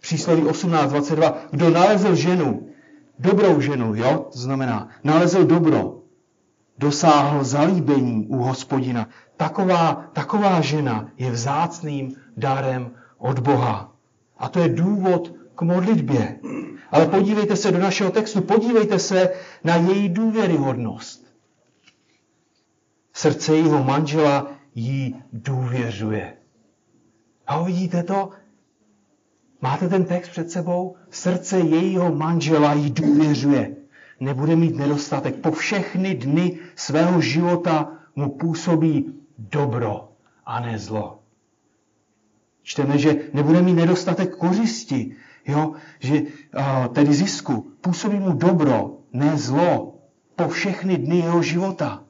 Přísloví 0.00 0.42
18.22. 0.42 1.34
Kdo 1.50 1.70
nalezl 1.70 2.14
ženu, 2.14 2.68
dobrou 3.18 3.60
ženu, 3.60 3.94
jo, 3.94 4.26
to 4.32 4.38
znamená, 4.38 4.88
nalezl 5.04 5.44
dobro, 5.44 5.98
dosáhl 6.78 7.44
zalíbení 7.44 8.26
u 8.26 8.36
hospodina. 8.36 9.08
Taková, 9.36 10.10
taková 10.12 10.60
žena 10.60 11.08
je 11.18 11.30
vzácným 11.30 12.14
darem 12.36 12.90
od 13.18 13.38
Boha. 13.38 13.92
A 14.38 14.48
to 14.48 14.58
je 14.60 14.68
důvod 14.68 15.32
k 15.54 15.62
modlitbě. 15.62 16.38
Ale 16.90 17.06
podívejte 17.06 17.56
se 17.56 17.72
do 17.72 17.78
našeho 17.78 18.10
textu, 18.10 18.40
podívejte 18.40 18.98
se 18.98 19.30
na 19.64 19.76
její 19.76 20.08
důvěryhodnost. 20.08 21.26
Srdce 23.12 23.54
jejího 23.54 23.84
manžela 23.84 24.50
jí 24.74 25.22
důvěřuje. 25.32 26.36
A 27.46 27.60
uvidíte 27.60 28.02
to? 28.02 28.30
Máte 29.60 29.88
ten 29.88 30.04
text 30.04 30.28
před 30.28 30.50
sebou? 30.50 30.96
Srdce 31.10 31.58
jejího 31.58 32.14
manžela 32.14 32.72
jí 32.72 32.90
důvěřuje. 32.90 33.76
Nebude 34.20 34.56
mít 34.56 34.76
nedostatek. 34.76 35.36
Po 35.36 35.50
všechny 35.50 36.14
dny 36.14 36.58
svého 36.76 37.20
života 37.20 37.92
mu 38.16 38.30
působí 38.30 39.14
dobro 39.38 40.08
a 40.46 40.60
ne 40.60 40.78
zlo. 40.78 41.18
Čteme, 42.66 42.98
že 42.98 43.16
nebude 43.32 43.62
mít 43.62 43.74
nedostatek 43.74 44.36
kořisti, 44.36 45.16
jo? 45.46 45.72
že 46.00 46.22
tedy 46.92 47.14
zisku 47.14 47.72
působí 47.80 48.18
mu 48.18 48.32
dobro, 48.32 48.98
ne 49.12 49.38
zlo, 49.38 49.98
po 50.36 50.48
všechny 50.48 50.96
dny 50.96 51.18
jeho 51.18 51.42
života. 51.42 52.04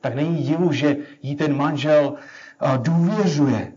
Tak 0.00 0.14
není 0.14 0.42
divu, 0.42 0.72
že 0.72 0.96
jí 1.22 1.36
ten 1.36 1.56
manžel 1.56 2.14
důvěřuje. 2.76 3.72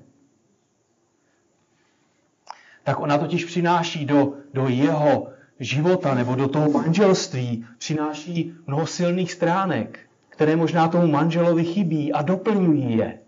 Tak 2.84 3.00
ona 3.00 3.18
totiž 3.18 3.46
přináší 3.46 4.06
do, 4.06 4.34
do 4.54 4.68
jeho 4.68 5.28
života 5.60 6.14
nebo 6.14 6.36
do 6.36 6.48
toho 6.48 6.72
manželství, 6.72 7.66
přináší 7.78 8.54
mnoho 8.68 8.88
silných 8.88 9.32
stránek, 9.32 10.00
které 10.30 10.56
možná 10.56 10.88
tomu 10.88 11.08
manželovi 11.08 11.64
chybí 11.64 12.14
a 12.14 12.22
doplňují 12.22 12.98
je. 12.98 13.23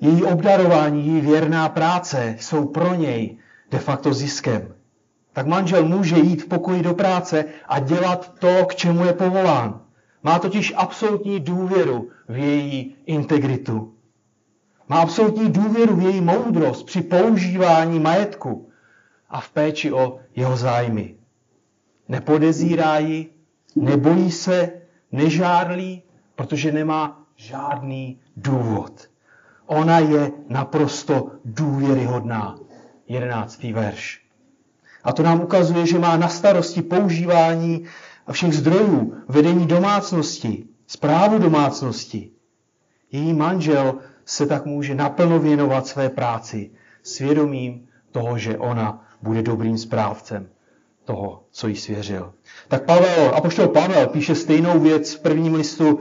Její 0.00 0.24
obdarování, 0.24 1.06
její 1.06 1.20
věrná 1.20 1.68
práce 1.68 2.36
jsou 2.38 2.66
pro 2.66 2.94
něj 2.94 3.38
de 3.70 3.78
facto 3.78 4.14
ziskem. 4.14 4.74
Tak 5.32 5.46
manžel 5.46 5.84
může 5.84 6.16
jít 6.16 6.42
v 6.42 6.48
pokoji 6.48 6.82
do 6.82 6.94
práce 6.94 7.44
a 7.68 7.78
dělat 7.78 8.38
to, 8.38 8.66
k 8.66 8.74
čemu 8.74 9.04
je 9.04 9.12
povolán. 9.12 9.80
Má 10.22 10.38
totiž 10.38 10.72
absolutní 10.76 11.40
důvěru 11.40 12.08
v 12.28 12.36
její 12.36 12.96
integritu. 13.06 13.94
Má 14.88 15.00
absolutní 15.00 15.50
důvěru 15.50 15.96
v 15.96 16.02
její 16.02 16.20
moudrost 16.20 16.86
při 16.86 17.02
používání 17.02 17.98
majetku 17.98 18.68
a 19.30 19.40
v 19.40 19.50
péči 19.50 19.92
o 19.92 20.18
jeho 20.36 20.56
zájmy. 20.56 21.14
Nepodezírá 22.08 22.98
ji, 22.98 23.30
nebojí 23.76 24.30
se, 24.30 24.72
nežárlí, 25.12 26.02
protože 26.34 26.72
nemá 26.72 27.26
žádný 27.36 28.20
důvod. 28.36 29.08
Ona 29.66 29.98
je 29.98 30.32
naprosto 30.48 31.30
důvěryhodná. 31.44 32.58
11. 33.08 33.62
verš. 33.62 34.22
A 35.04 35.12
to 35.12 35.22
nám 35.22 35.40
ukazuje, 35.40 35.86
že 35.86 35.98
má 35.98 36.16
na 36.16 36.28
starosti 36.28 36.82
používání 36.82 37.84
všech 38.32 38.54
zdrojů, 38.54 39.14
vedení 39.28 39.66
domácnosti, 39.66 40.66
zprávu 40.86 41.38
domácnosti. 41.38 42.30
Její 43.12 43.32
manžel 43.32 43.94
se 44.24 44.46
tak 44.46 44.66
může 44.66 44.94
naplno 44.94 45.38
věnovat 45.38 45.86
své 45.86 46.08
práci, 46.08 46.70
svědomím 47.02 47.88
toho, 48.10 48.38
že 48.38 48.58
ona 48.58 49.04
bude 49.22 49.42
dobrým 49.42 49.78
správcem 49.78 50.48
toho, 51.04 51.44
co 51.50 51.68
jí 51.68 51.76
svěřil. 51.76 52.32
Tak 52.68 52.84
Pavel, 52.84 53.34
apoštol 53.34 53.68
Pavel 53.68 54.06
píše 54.06 54.34
stejnou 54.34 54.80
věc 54.80 55.14
v 55.14 55.20
prvním 55.20 55.54
listu 55.54 55.88
uh, 55.94 56.00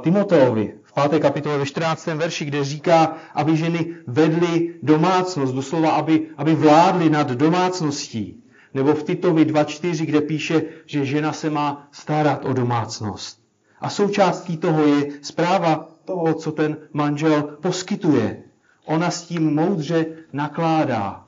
Timoteovi, 0.00 0.77
5. 1.08 1.20
kapitole 1.22 1.58
ve 1.58 1.66
14. 1.66 2.06
verši, 2.06 2.44
kde 2.44 2.64
říká, 2.64 3.16
aby 3.34 3.56
ženy 3.56 3.94
vedly 4.06 4.74
domácnost, 4.82 5.54
doslova, 5.54 5.90
aby, 5.90 6.26
aby 6.36 6.54
vládly 6.54 7.10
nad 7.10 7.30
domácností. 7.30 8.42
Nebo 8.74 8.94
v 8.94 9.02
Titovi 9.02 9.44
2.4, 9.44 10.06
kde 10.06 10.20
píše, 10.20 10.62
že 10.86 11.04
žena 11.04 11.32
se 11.32 11.50
má 11.50 11.88
starat 11.92 12.44
o 12.44 12.52
domácnost. 12.52 13.38
A 13.80 13.90
součástí 13.90 14.56
toho 14.56 14.86
je 14.86 15.10
zpráva 15.22 15.88
toho, 16.04 16.34
co 16.34 16.52
ten 16.52 16.76
manžel 16.92 17.42
poskytuje. 17.42 18.42
Ona 18.84 19.10
s 19.10 19.22
tím 19.22 19.54
moudře 19.54 20.06
nakládá. 20.32 21.24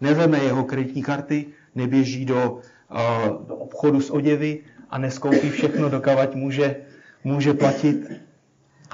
Neveme 0.00 0.38
jeho 0.38 0.64
kreditní 0.64 1.02
karty, 1.02 1.46
neběží 1.74 2.24
do, 2.24 2.60
uh, 2.90 3.46
do 3.46 3.56
obchodu 3.56 4.00
s 4.00 4.10
oděvy 4.10 4.64
a 4.90 4.98
neskoupí 4.98 5.50
všechno, 5.50 5.88
dokavať 5.88 6.34
může, 6.34 6.76
může 7.24 7.54
platit 7.54 8.23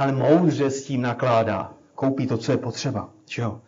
ale 0.01 0.13
moudře 0.13 0.71
s 0.71 0.85
tím 0.85 1.03
nakládá. 1.03 1.73
Koupí 1.95 2.27
to, 2.27 2.37
co 2.37 2.53
je 2.53 2.59
potřeba. 2.59 3.11
Čeho? 3.25 3.63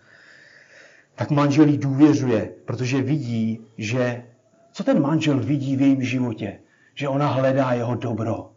Tak 1.14 1.30
manžel 1.30 1.68
jí 1.68 1.78
důvěřuje, 1.78 2.52
protože 2.64 3.02
vidí, 3.02 3.60
že 3.78 4.24
co 4.72 4.84
ten 4.84 5.02
manžel 5.02 5.40
vidí 5.40 5.76
v 5.76 5.80
jejím 5.80 6.02
životě? 6.02 6.58
že 6.94 7.08
ona 7.08 7.28
hledá 7.28 7.72
jeho 7.72 7.94
dobro. 7.94 8.52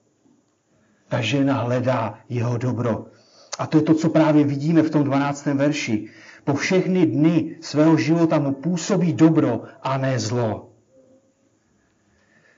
Ta 1.08 1.22
žena 1.22 1.54
hledá 1.54 2.20
jeho 2.30 2.58
dobro. 2.58 3.06
A 3.60 3.68
to 3.68 3.78
je 3.78 3.84
to, 3.84 3.94
co 3.94 4.10
právě 4.10 4.44
vidíme 4.44 4.82
v 4.82 4.90
tom 4.90 5.04
12. 5.04 5.46
verši. 5.46 6.10
Po 6.44 6.54
všechny 6.54 7.06
dny 7.06 7.56
svého 7.62 7.98
života 7.98 8.40
mu 8.40 8.54
působí 8.54 9.14
dobro 9.14 9.64
a 9.82 9.98
ne 9.98 10.20
zlo. 10.20 10.72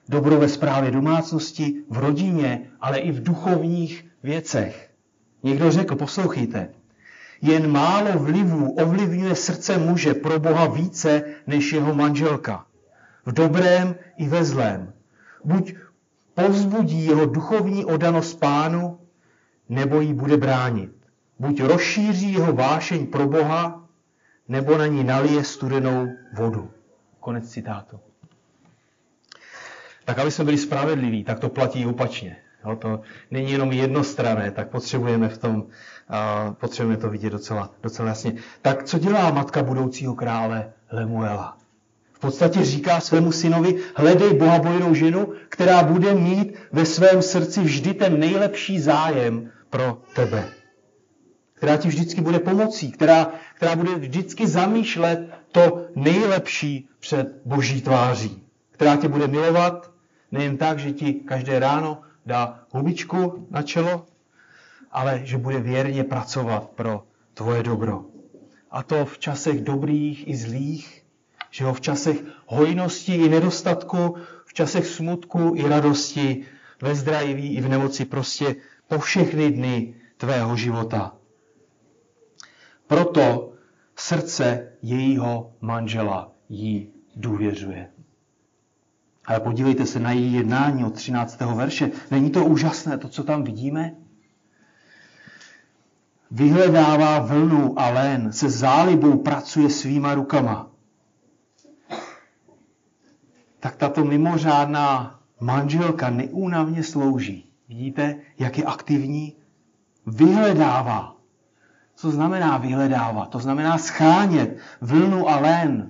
Dobro 0.10 0.40
ve 0.40 0.50
správě 0.50 0.92
domácnosti, 0.92 1.84
v 1.90 1.98
rodině, 1.98 2.70
ale 2.82 2.98
i 2.98 3.12
v 3.12 3.24
duchovních 3.24 4.06
věcech. 4.24 4.87
Někdo 5.44 5.72
řekl, 5.72 5.96
poslouchejte, 5.96 6.70
jen 7.42 7.72
málo 7.72 8.20
vlivů 8.20 8.72
ovlivňuje 8.74 9.36
srdce 9.36 9.78
muže 9.78 10.14
pro 10.14 10.40
Boha 10.40 10.68
více 10.68 11.24
než 11.48 11.74
jeho 11.74 11.96
manželka. 11.96 12.66
V 13.26 13.32
dobrém 13.32 13.96
i 14.18 14.28
ve 14.28 14.46
zlém. 14.46 14.94
Buď 15.44 15.76
povzbudí 16.34 17.06
jeho 17.06 17.26
duchovní 17.26 17.86
odanost 17.86 18.40
pánu, 18.40 19.00
nebo 19.70 20.02
ji 20.02 20.14
bude 20.14 20.38
bránit. 20.38 20.92
Buď 21.40 21.62
rozšíří 21.62 22.34
jeho 22.34 22.54
vášeň 22.54 23.08
pro 23.08 23.28
Boha, 23.28 23.88
nebo 24.48 24.78
na 24.78 24.88
ní 24.88 25.04
nalije 25.04 25.44
studenou 25.44 26.08
vodu. 26.34 26.72
Konec 27.20 27.50
citátu. 27.50 28.00
Tak 30.06 30.20
aby 30.20 30.32
jsme 30.32 30.46
byli 30.46 30.58
spravedliví, 30.58 31.24
tak 31.24 31.40
to 31.40 31.50
platí 31.50 31.86
opačně. 31.86 32.38
Jo, 32.68 32.76
to 32.76 33.02
není 33.32 33.52
jenom 33.52 33.72
jednostrané, 33.72 34.52
tak 34.52 34.70
potřebujeme 34.70 35.30
v 35.30 35.38
tom, 35.38 35.56
uh, 35.56 36.54
potřebujeme 36.54 37.02
to 37.02 37.10
vidět 37.10 37.30
docela, 37.30 37.72
docela 37.84 38.08
jasně. 38.10 38.34
Tak 38.62 38.84
co 38.84 39.00
dělá 39.00 39.32
matka 39.32 39.64
budoucího 39.64 40.16
krále 40.16 40.74
Lemuela? 40.92 41.58
V 42.14 42.20
podstatě 42.20 42.66
říká 42.66 43.00
svému 43.00 43.32
synovi, 43.32 43.76
hledej 43.96 44.34
bohabojnou 44.34 44.94
ženu, 44.94 45.34
která 45.50 45.84
bude 45.84 46.14
mít 46.14 46.54
ve 46.72 46.86
svém 46.86 47.22
srdci 47.22 47.62
vždy 47.62 47.94
ten 47.94 48.20
nejlepší 48.20 48.80
zájem 48.80 49.52
pro 49.70 50.02
tebe. 50.16 50.48
Která 51.54 51.78
ti 51.78 51.88
vždycky 51.88 52.22
bude 52.22 52.40
pomocí, 52.40 52.92
která, 52.92 53.32
která 53.56 53.76
bude 53.76 53.96
vždycky 53.96 54.48
zamýšlet 54.48 55.30
to 55.52 55.86
nejlepší 55.96 56.90
před 57.00 57.42
boží 57.46 57.82
tváří. 57.82 58.44
Která 58.72 58.96
tě 58.96 59.08
bude 59.08 59.28
milovat, 59.28 59.92
nejen 60.32 60.58
tak, 60.58 60.80
že 60.80 60.92
ti 60.92 61.14
každé 61.14 61.60
ráno 61.60 62.02
dá 62.28 62.60
hubičku 62.72 63.48
na 63.50 63.62
čelo, 63.64 64.06
ale 64.92 65.22
že 65.24 65.38
bude 65.38 65.60
věrně 65.60 66.04
pracovat 66.04 66.70
pro 66.70 67.04
tvoje 67.34 67.64
dobro. 67.64 68.06
A 68.72 68.84
to 68.84 69.06
v 69.06 69.18
časech 69.18 69.62
dobrých 69.64 70.28
i 70.28 70.36
zlých, 70.36 71.04
že 71.52 71.66
ho 71.66 71.74
v 71.74 71.82
časech 71.82 72.24
hojnosti 72.46 73.16
i 73.16 73.30
nedostatku, 73.30 74.16
v 74.46 74.54
časech 74.54 74.88
smutku 74.88 75.54
i 75.56 75.68
radosti, 75.70 76.46
ve 76.82 76.96
zdraví 76.96 77.56
i 77.56 77.62
v 77.62 77.70
nemoci, 77.70 78.06
prostě 78.06 78.56
po 78.88 79.00
všechny 79.00 79.52
dny 79.52 79.96
tvého 80.18 80.56
života. 80.56 81.16
Proto 82.88 83.54
srdce 83.96 84.74
jejího 84.82 85.54
manžela 85.62 86.32
jí 86.50 86.90
důvěřuje. 87.16 87.97
Ale 89.28 89.40
podívejte 89.40 89.86
se 89.86 90.00
na 90.00 90.12
její 90.12 90.34
jednání 90.34 90.86
od 90.86 90.94
13. 90.94 91.40
verše. 91.40 91.92
Není 92.12 92.30
to 92.30 92.46
úžasné, 92.46 92.98
to, 92.98 93.08
co 93.08 93.24
tam 93.24 93.44
vidíme? 93.44 93.96
Vyhledává 96.32 97.20
vlnu 97.20 97.80
a 97.80 97.90
lén, 97.90 98.34
se 98.34 98.50
zálibou 98.50 99.18
pracuje 99.18 99.70
svýma 99.70 100.14
rukama. 100.14 100.72
Tak 103.60 103.76
tato 103.76 104.06
mimořádná 104.06 105.20
manželka 105.40 106.10
neúnavně 106.10 106.84
slouží. 106.84 107.50
Vidíte, 107.70 108.16
jak 108.40 108.58
je 108.58 108.64
aktivní? 108.64 109.36
Vyhledává. 110.06 111.16
Co 111.96 112.12
znamená 112.12 112.58
vyhledávat? 112.58 113.30
To 113.30 113.40
znamená 113.40 113.78
schánět 113.78 114.58
vlnu 114.82 115.30
a 115.30 115.40
lén. 115.40 115.90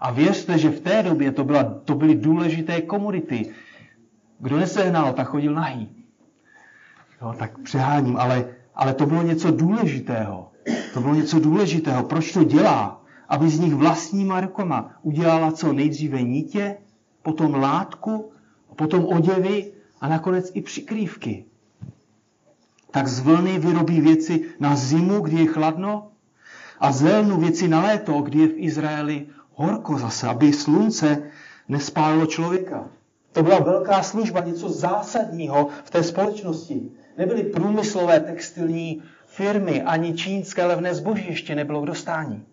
A 0.00 0.10
věřte, 0.10 0.58
že 0.58 0.70
v 0.70 0.80
té 0.80 1.02
době 1.02 1.32
to, 1.32 1.44
byla, 1.44 1.64
to 1.64 1.94
byly 1.94 2.14
důležité 2.14 2.80
komodity. 2.80 3.52
Kdo 4.38 4.56
nesehnal, 4.56 5.12
tak 5.12 5.26
chodil 5.28 5.54
nahý. 5.54 5.88
Jo, 7.22 7.34
tak 7.38 7.58
přeháním, 7.58 8.16
ale, 8.16 8.48
ale 8.74 8.94
to 8.94 9.06
bylo 9.06 9.22
něco 9.22 9.50
důležitého. 9.50 10.50
To 10.94 11.00
bylo 11.00 11.14
něco 11.14 11.40
důležitého. 11.40 12.04
Proč 12.04 12.32
to 12.32 12.44
dělá? 12.44 13.02
Aby 13.28 13.50
z 13.50 13.60
nich 13.60 13.74
vlastníma 13.74 14.40
rukama 14.40 14.90
udělala 15.02 15.52
co 15.52 15.72
nejdříve 15.72 16.22
nítě, 16.22 16.76
potom 17.22 17.54
látku, 17.54 18.32
potom 18.76 19.04
oděvy 19.04 19.72
a 20.00 20.08
nakonec 20.08 20.50
i 20.54 20.60
přikrývky. 20.60 21.44
Tak 22.90 23.08
z 23.08 23.20
vlny 23.20 23.58
vyrobí 23.58 24.00
věci 24.00 24.44
na 24.60 24.76
zimu, 24.76 25.20
kdy 25.20 25.36
je 25.36 25.46
chladno, 25.46 26.10
a 26.80 26.92
z 26.92 27.02
lelnu 27.02 27.40
věci 27.40 27.68
na 27.68 27.82
léto, 27.82 28.20
kdy 28.20 28.38
je 28.38 28.48
v 28.48 28.56
Izraeli 28.56 29.26
horko 29.60 29.98
zase, 29.98 30.26
aby 30.26 30.52
slunce 30.52 31.22
nespálilo 31.68 32.26
člověka. 32.26 32.88
To 33.32 33.42
byla 33.42 33.58
velká 33.58 34.02
služba, 34.02 34.40
něco 34.40 34.68
zásadního 34.68 35.68
v 35.84 35.90
té 35.90 36.02
společnosti. 36.02 36.90
Nebyly 37.18 37.42
průmyslové 37.42 38.20
textilní 38.20 39.02
firmy, 39.26 39.82
ani 39.82 40.14
čínské 40.14 40.64
levné 40.64 40.94
zboží 40.94 41.26
ještě 41.28 41.54
nebylo 41.54 41.82
k 41.82 41.86
dostání. 41.86 42.44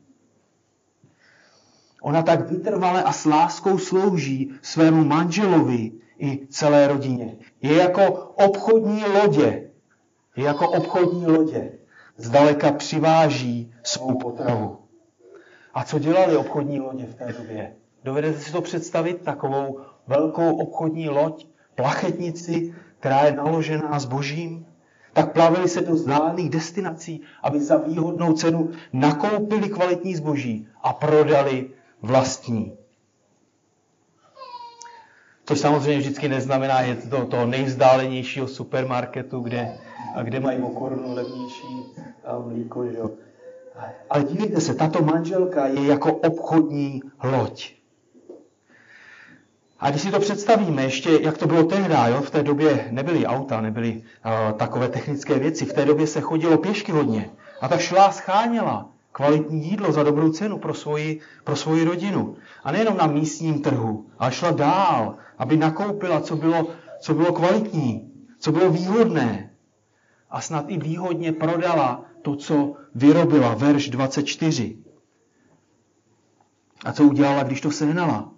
Ona 2.02 2.22
tak 2.22 2.52
vytrvale 2.52 3.04
a 3.04 3.12
s 3.12 3.26
láskou 3.26 3.78
slouží 3.78 4.52
svému 4.62 5.04
manželovi 5.04 5.92
i 6.20 6.48
celé 6.50 6.88
rodině. 6.88 7.36
Je 7.62 7.76
jako 7.76 8.14
obchodní 8.36 9.04
lodě. 9.06 9.70
Je 10.36 10.44
jako 10.44 10.70
obchodní 10.70 11.28
lodě. 11.28 11.72
Zdaleka 12.18 12.72
přiváží 12.72 13.74
svou 13.84 14.18
potravu. 14.18 14.87
A 15.78 15.84
co 15.84 16.00
dělali 16.00 16.38
obchodní 16.38 16.80
lodě 16.80 17.06
v 17.06 17.16
té 17.16 17.34
době? 17.34 17.74
Dovedete 18.04 18.40
si 18.40 18.52
to 18.52 18.62
představit? 18.62 19.22
Takovou 19.22 19.80
velkou 20.08 20.58
obchodní 20.58 21.10
loď, 21.10 21.48
plachetnici, 21.76 22.76
která 23.00 23.26
je 23.26 23.32
naložená 23.32 24.00
zbožím? 24.00 24.66
Tak 25.14 25.34
plavili 25.34 25.70
se 25.70 25.82
do 25.82 25.94
vzdálených 25.94 26.50
destinací, 26.50 27.22
aby 27.44 27.60
za 27.60 27.78
výhodnou 27.78 28.34
cenu 28.34 28.72
nakoupili 28.94 29.70
kvalitní 29.70 30.16
zboží 30.16 30.68
a 30.82 30.94
prodali 30.94 31.70
vlastní. 32.02 32.78
To 35.46 35.56
samozřejmě 35.56 36.00
vždycky 36.00 36.30
neznamená 36.30 36.82
jet 36.82 37.06
do 37.06 37.26
toho 37.26 37.46
nejvzdálenějšího 37.46 38.48
supermarketu, 38.48 39.40
kde, 39.40 39.78
a 40.16 40.24
kde 40.24 40.40
mají 40.40 40.62
o 40.62 40.70
korunu 40.70 41.14
levnější 41.14 41.68
mlíko. 42.46 42.86
Že 42.86 42.98
jo. 42.98 43.10
Ale 44.10 44.24
dívejte 44.24 44.62
se, 44.62 44.74
tato 44.74 45.04
manželka 45.04 45.68
je 45.68 45.88
jako 45.88 46.14
obchodní 46.14 47.02
loď. 47.24 47.74
A 49.80 49.90
když 49.90 50.02
si 50.02 50.12
to 50.12 50.20
představíme, 50.20 50.84
ještě 50.84 51.20
jak 51.22 51.38
to 51.38 51.48
bylo 51.48 51.64
tehdy, 51.64 51.96
jo? 52.08 52.22
v 52.22 52.32
té 52.32 52.44
době 52.44 52.88
nebyly 52.92 53.26
auta, 53.26 53.62
nebyly 53.62 54.04
uh, 54.26 54.58
takové 54.58 54.90
technické 54.90 55.40
věci, 55.40 55.66
v 55.66 55.74
té 55.74 55.86
době 55.86 56.08
se 56.08 56.22
chodilo 56.22 56.58
pěšky 56.58 56.92
hodně. 56.92 57.30
A 57.62 57.68
ta 57.68 57.78
šla 57.78 58.12
scháněla 58.12 58.90
kvalitní 59.12 59.70
jídlo 59.70 59.92
za 59.92 60.04
dobrou 60.04 60.32
cenu 60.32 60.58
pro 60.58 60.74
svoji, 60.74 61.20
pro 61.44 61.56
svoji 61.56 61.84
rodinu. 61.84 62.36
A 62.64 62.72
nejenom 62.72 62.98
na 62.98 63.08
místním 63.08 63.62
trhu, 63.62 64.06
ale 64.20 64.32
šla 64.32 64.52
dál, 64.52 65.16
aby 65.38 65.58
nakoupila, 65.58 66.22
co 66.22 66.36
bylo, 66.36 66.68
co 67.00 67.14
bylo 67.14 67.34
kvalitní, 67.34 68.12
co 68.40 68.52
bylo 68.52 68.72
výhodné. 68.72 69.50
A 70.30 70.42
snad 70.42 70.66
i 70.68 70.78
výhodně 70.78 71.32
prodala 71.32 72.06
to, 72.28 72.36
co 72.36 72.76
vyrobila, 72.96 73.54
verš 73.56 73.90
24. 73.90 74.78
A 76.86 76.94
co 76.94 77.04
udělala, 77.04 77.44
když 77.44 77.62
to 77.62 77.72
sehnala? 77.72 78.32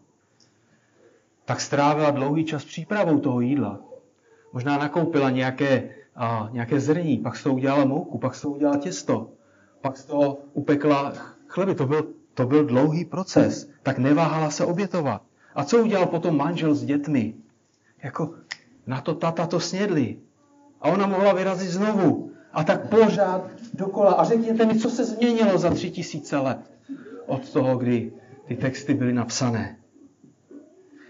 Tak 1.45 1.61
strávila 1.61 2.11
dlouhý 2.11 2.45
čas 2.45 2.65
přípravou 2.65 3.19
toho 3.19 3.41
jídla. 3.41 3.79
Možná 4.53 4.77
nakoupila 4.77 5.29
nějaké, 5.29 5.89
a, 6.15 6.49
nějaké 6.51 6.79
zrní, 6.79 7.17
pak 7.17 7.37
z 7.37 7.43
toho 7.43 7.55
udělala 7.55 7.85
mouku, 7.85 8.17
pak 8.17 8.35
z 8.35 8.41
toho 8.41 8.53
udělala 8.53 8.77
těsto, 8.77 9.29
pak 9.81 9.97
z 9.97 10.05
toho 10.05 10.37
upekla 10.53 11.13
chleby. 11.47 11.75
To 11.75 11.85
byl, 11.85 12.07
to 12.33 12.45
byl 12.45 12.65
dlouhý 12.65 13.05
proces. 13.05 13.69
Tak 13.83 13.97
neváhala 13.97 14.49
se 14.49 14.65
obětovat. 14.65 15.21
A 15.55 15.63
co 15.63 15.83
udělal 15.83 16.05
potom 16.05 16.37
manžel 16.37 16.75
s 16.75 16.85
dětmi? 16.85 17.33
Jako 18.03 18.33
na 18.87 19.01
to 19.01 19.15
tata 19.15 19.47
to 19.47 19.59
snědli. 19.59 20.19
A 20.81 20.89
ona 20.89 21.07
mohla 21.07 21.33
vyrazit 21.33 21.69
znovu. 21.69 22.29
A 22.53 22.63
tak 22.63 22.89
pořád 22.89 23.51
dokola. 23.73 24.11
A 24.11 24.23
řekněte 24.23 24.65
mi, 24.65 24.79
co 24.79 24.89
se 24.89 25.05
změnilo 25.05 25.57
za 25.57 25.69
tři 25.69 25.91
tisíce 25.91 26.37
let 26.37 26.59
od 27.25 27.49
toho, 27.49 27.77
kdy 27.77 28.11
ty 28.45 28.55
texty 28.55 28.93
byly 28.93 29.13
napsané. 29.13 29.77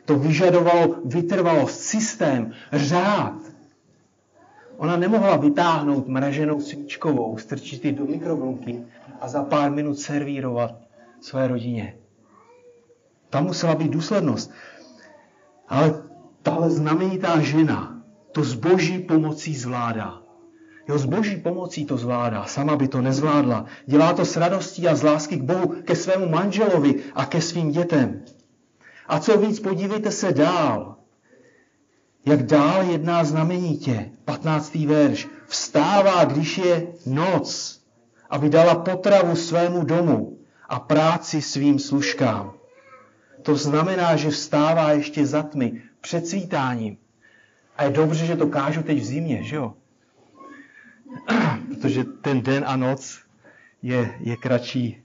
To 0.06 0.20
vyžadovalo 0.20 0.96
vytrvalost, 1.06 1.80
systém, 1.80 2.52
řád. 2.74 3.34
Ona 4.78 4.98
nemohla 4.98 5.38
vytáhnout 5.38 6.08
mraženou 6.08 6.62
svíčkovou, 6.62 7.38
strčit 7.38 7.86
ji 7.86 7.92
do 7.92 8.06
mikrovlnky 8.06 8.84
a 9.22 9.28
za 9.28 9.44
pár 9.44 9.72
minut 9.72 10.00
servírovat 10.00 10.76
své 11.22 11.48
rodině. 11.48 11.98
Tam 13.30 13.44
musela 13.46 13.76
být 13.76 13.92
důslednost. 13.92 14.52
Ale 15.68 16.04
tahle 16.42 16.70
znamenitá 16.70 17.42
žena 17.42 18.02
to 18.32 18.44
s 18.44 18.54
boží 18.54 19.00
pomocí 19.00 19.56
zvládá. 19.56 20.22
Jo, 20.90 20.98
s 20.98 21.06
boží 21.06 21.38
pomocí 21.38 21.86
to 21.86 21.98
zvládá, 21.98 22.46
sama 22.46 22.76
by 22.76 22.88
to 22.88 23.02
nezvládla. 23.02 23.66
Dělá 23.86 24.14
to 24.14 24.26
s 24.26 24.38
radostí 24.38 24.88
a 24.88 24.96
z 24.96 25.04
lásky 25.04 25.38
k 25.38 25.42
Bohu, 25.42 25.68
ke 25.68 25.96
svému 25.96 26.30
manželovi 26.30 26.96
a 27.16 27.26
ke 27.26 27.42
svým 27.42 27.72
dětem. 27.72 28.22
A 29.08 29.20
co 29.20 29.38
víc, 29.38 29.60
podívejte 29.60 30.12
se 30.12 30.32
dál. 30.32 30.96
Jak 32.26 32.44
dál 32.44 32.84
jedná 32.84 33.24
znamenitě. 33.24 34.10
15. 34.26 34.76
verš. 34.76 35.28
Vstává, 35.48 36.26
když 36.26 36.58
je 36.58 36.88
noc, 37.06 37.80
aby 38.30 38.50
dala 38.50 38.76
potravu 38.76 39.36
svému 39.36 39.84
domu 39.84 40.38
a 40.70 40.80
práci 40.80 41.42
svým 41.42 41.80
služkám. 41.80 42.54
To 43.42 43.56
znamená, 43.56 44.16
že 44.16 44.30
vstává 44.30 44.92
ještě 44.92 45.26
za 45.26 45.44
tmy, 45.44 45.82
před 46.02 46.28
svítáním. 46.28 46.98
A 47.78 47.84
je 47.84 47.90
dobře, 47.90 48.26
že 48.26 48.36
to 48.36 48.48
kážu 48.48 48.84
teď 48.84 49.00
v 49.00 49.06
zimě, 49.06 49.44
že 49.44 49.56
jo? 49.56 49.74
Protože 51.68 52.04
ten 52.04 52.42
den 52.42 52.64
a 52.68 52.76
noc 52.76 53.20
je, 53.82 54.14
je 54.20 54.36
kratší. 54.36 55.02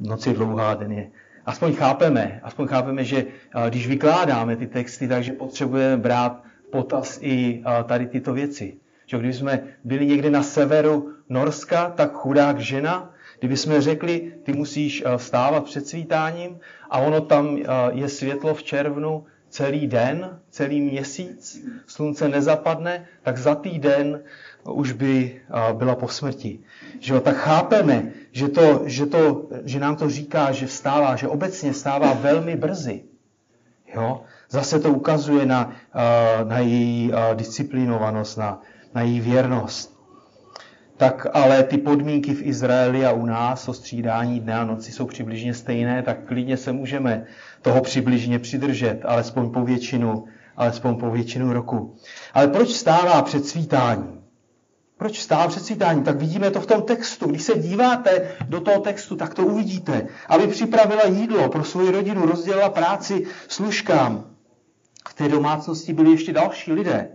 Noc 0.00 0.26
je 0.26 0.32
dlouhá, 0.32 0.74
den 0.74 0.92
je. 0.92 1.10
Aspoň 1.46 1.74
chápeme, 1.74 2.40
aspoň 2.42 2.66
chápeme, 2.66 3.04
že 3.04 3.26
když 3.68 3.88
vykládáme 3.88 4.56
ty 4.56 4.66
texty, 4.66 5.08
takže 5.08 5.32
potřebujeme 5.32 5.96
brát 5.96 6.42
potaz 6.70 7.18
i 7.22 7.62
tady 7.84 8.06
tyto 8.06 8.32
věci. 8.32 8.76
Že 9.06 9.18
když 9.18 9.36
jsme 9.36 9.62
byli 9.84 10.06
někde 10.06 10.30
na 10.30 10.42
severu 10.42 11.12
Norska, 11.28 11.90
tak 11.90 12.12
chudák 12.12 12.58
žena, 12.58 13.10
kdyby 13.38 13.56
jsme 13.56 13.80
řekli, 13.80 14.32
ty 14.42 14.52
musíš 14.52 15.04
stávat 15.16 15.64
před 15.64 15.86
svítáním 15.86 16.58
a 16.90 16.98
ono 16.98 17.20
tam 17.20 17.58
je 17.92 18.08
světlo 18.08 18.54
v 18.54 18.62
červnu 18.62 19.26
celý 19.54 19.86
den, 19.86 20.38
celý 20.50 20.80
měsíc, 20.80 21.66
slunce 21.86 22.28
nezapadne, 22.28 23.06
tak 23.22 23.38
za 23.38 23.54
týden 23.54 24.22
už 24.66 24.92
by 24.92 25.40
byla 25.72 25.94
po 25.94 26.08
smrti. 26.08 26.58
Že 27.00 27.14
jo? 27.14 27.20
Tak 27.20 27.36
chápeme, 27.36 28.10
že, 28.32 28.48
to, 28.48 28.82
že, 28.84 29.06
to, 29.06 29.46
že 29.64 29.80
nám 29.80 29.96
to 29.96 30.10
říká, 30.10 30.52
že 30.52 30.66
vstává, 30.66 31.16
že 31.16 31.28
obecně 31.28 31.74
stává 31.74 32.12
velmi 32.12 32.56
brzy. 32.56 33.02
Jo? 33.94 34.22
Zase 34.50 34.80
to 34.80 34.90
ukazuje 34.90 35.46
na, 35.46 35.72
na 36.44 36.58
její 36.58 37.12
disciplinovanost, 37.34 38.38
na, 38.38 38.60
na 38.94 39.02
její 39.02 39.20
věrnost. 39.20 39.93
Tak 40.96 41.26
ale 41.32 41.62
ty 41.62 41.78
podmínky 41.78 42.34
v 42.34 42.46
Izraeli 42.46 43.06
a 43.06 43.12
u 43.12 43.26
nás, 43.26 43.68
o 43.68 43.74
střídání 43.74 44.40
dne 44.40 44.54
a 44.54 44.64
noci 44.64 44.92
jsou 44.92 45.06
přibližně 45.06 45.54
stejné, 45.54 46.02
tak 46.02 46.26
klidně 46.26 46.56
se 46.56 46.72
můžeme 46.72 47.26
toho 47.62 47.80
přibližně 47.80 48.38
přidržet, 48.38 49.00
alespoň 49.04 49.50
po 49.50 49.64
většinu, 49.64 50.24
alespoň 50.56 50.96
po 50.96 51.10
většinu 51.10 51.52
roku. 51.52 51.96
Ale 52.34 52.48
proč 52.48 52.68
stává 52.68 53.22
před 53.22 53.46
svítáním? 53.46 54.20
Proč 54.96 55.22
stává 55.22 55.48
před 55.48 55.64
svítáním? 55.64 56.04
Tak 56.04 56.16
vidíme 56.16 56.50
to 56.50 56.60
v 56.60 56.66
tom 56.66 56.82
textu. 56.82 57.26
Když 57.26 57.42
se 57.42 57.58
díváte 57.58 58.28
do 58.48 58.60
toho 58.60 58.80
textu, 58.80 59.16
tak 59.16 59.34
to 59.34 59.46
uvidíte. 59.46 60.06
Aby 60.28 60.46
připravila 60.46 61.06
jídlo 61.06 61.48
pro 61.48 61.64
svoji 61.64 61.90
rodinu, 61.90 62.26
rozdělila 62.26 62.68
práci 62.68 63.26
služkám. 63.48 64.24
V 65.08 65.14
té 65.14 65.28
domácnosti 65.28 65.92
byli 65.92 66.10
ještě 66.10 66.32
další 66.32 66.72
lidé. 66.72 67.08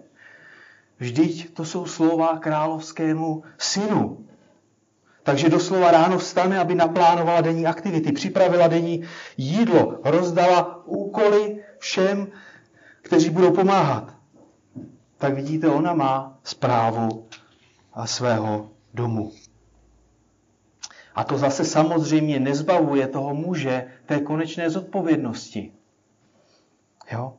Vždyť 1.00 1.54
to 1.54 1.66
jsou 1.66 1.86
slova 1.86 2.38
královskému 2.38 3.44
synu. 3.58 4.26
Takže 5.24 5.50
doslova 5.50 5.92
ráno 5.92 6.18
vstane, 6.18 6.60
aby 6.60 6.76
naplánovala 6.76 7.42
denní 7.42 7.66
aktivity, 7.68 8.12
připravila 8.12 8.68
denní 8.68 9.04
jídlo, 9.38 10.00
rozdala 10.04 10.86
úkoly 10.86 11.64
všem, 11.80 12.28
kteří 13.02 13.30
budou 13.30 13.52
pomáhat. 13.52 14.16
Tak 15.18 15.34
vidíte, 15.34 15.68
ona 15.70 15.94
má 15.94 16.40
zprávu 16.44 17.28
svého 18.06 18.70
domu. 18.94 19.32
A 21.16 21.24
to 21.24 21.38
zase 21.38 21.66
samozřejmě 21.66 22.40
nezbavuje 22.40 23.08
toho 23.08 23.34
muže 23.36 23.88
té 24.06 24.20
konečné 24.20 24.70
zodpovědnosti. 24.70 25.72
Jo? 27.12 27.38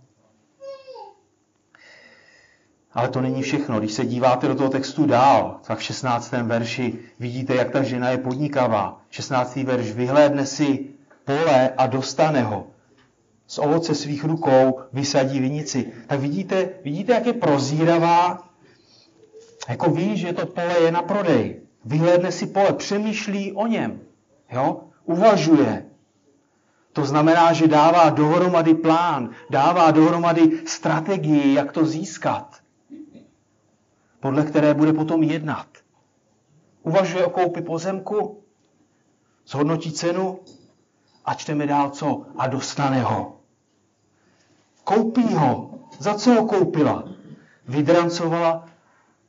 Ale 3.01 3.09
to 3.09 3.21
není 3.21 3.43
všechno. 3.43 3.79
Když 3.79 3.93
se 3.93 4.07
díváte 4.07 4.49
do 4.49 4.55
toho 4.55 4.69
textu 4.69 5.07
dál, 5.07 5.61
tak 5.67 5.79
v 5.79 5.83
16. 5.83 6.33
verši 6.33 6.99
vidíte, 7.21 7.55
jak 7.55 7.71
ta 7.71 7.83
žena 7.83 8.11
je 8.11 8.19
podnikavá. 8.19 9.01
16. 9.11 9.57
verš 9.57 9.93
vyhlédne 9.93 10.47
si 10.47 10.87
pole 11.25 11.71
a 11.77 11.87
dostane 11.87 12.43
ho. 12.43 12.67
Z 13.47 13.59
ovoce 13.59 13.95
svých 13.95 14.25
rukou 14.25 14.81
vysadí 14.93 15.41
vinici. 15.41 15.93
Tak 16.07 16.21
vidíte, 16.21 16.69
vidíte, 16.85 17.13
jak 17.13 17.27
je 17.27 17.33
prozíravá, 17.33 18.49
jako 19.69 19.91
ví, 19.91 20.17
že 20.17 20.33
to 20.33 20.47
pole 20.47 20.81
je 20.81 20.93
na 20.93 21.03
prodej. 21.03 21.61
Vyhlédne 21.85 22.33
si 22.33 22.47
pole, 22.47 22.73
přemýšlí 22.73 23.53
o 23.53 23.67
něm. 23.67 24.01
Jo? 24.53 24.81
Uvažuje. 25.05 25.85
To 26.93 27.05
znamená, 27.05 27.53
že 27.53 27.69
dává 27.69 28.11
dohromady 28.11 28.75
plán, 28.75 29.31
dává 29.51 29.91
dohromady 29.91 30.61
strategii, 30.67 31.55
jak 31.55 31.73
to 31.73 31.87
získat 31.87 32.60
podle 34.21 34.45
které 34.45 34.75
bude 34.75 34.93
potom 34.93 35.23
jednat. 35.23 35.67
Uvažuje 36.83 37.27
o 37.27 37.31
koupi 37.31 37.63
pozemku, 37.63 38.43
zhodnotí 39.47 39.93
cenu 39.93 40.41
a 41.25 41.35
čteme 41.35 41.67
dál 41.67 41.91
co? 41.91 42.27
A 42.37 42.47
dostane 42.47 43.03
ho. 43.03 43.41
Koupí 44.85 45.35
ho. 45.35 45.71
Za 45.99 46.15
co 46.15 46.35
ho 46.35 46.47
koupila? 46.47 47.05
Vydrancovala 47.69 48.69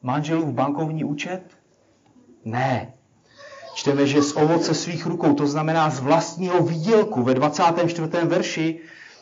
manželův 0.01 0.54
bankovní 0.54 1.04
účet? 1.04 1.41
Ne. 2.45 2.93
Čteme, 3.75 4.08
že 4.08 4.21
z 4.21 4.36
ovoce 4.36 4.73
svých 4.73 5.06
rukou, 5.06 5.34
to 5.34 5.47
znamená 5.47 5.89
z 5.89 5.99
vlastního 5.99 6.63
výdělku, 6.63 7.23
ve 7.23 7.34
24. 7.34 8.08
verši 8.25 8.80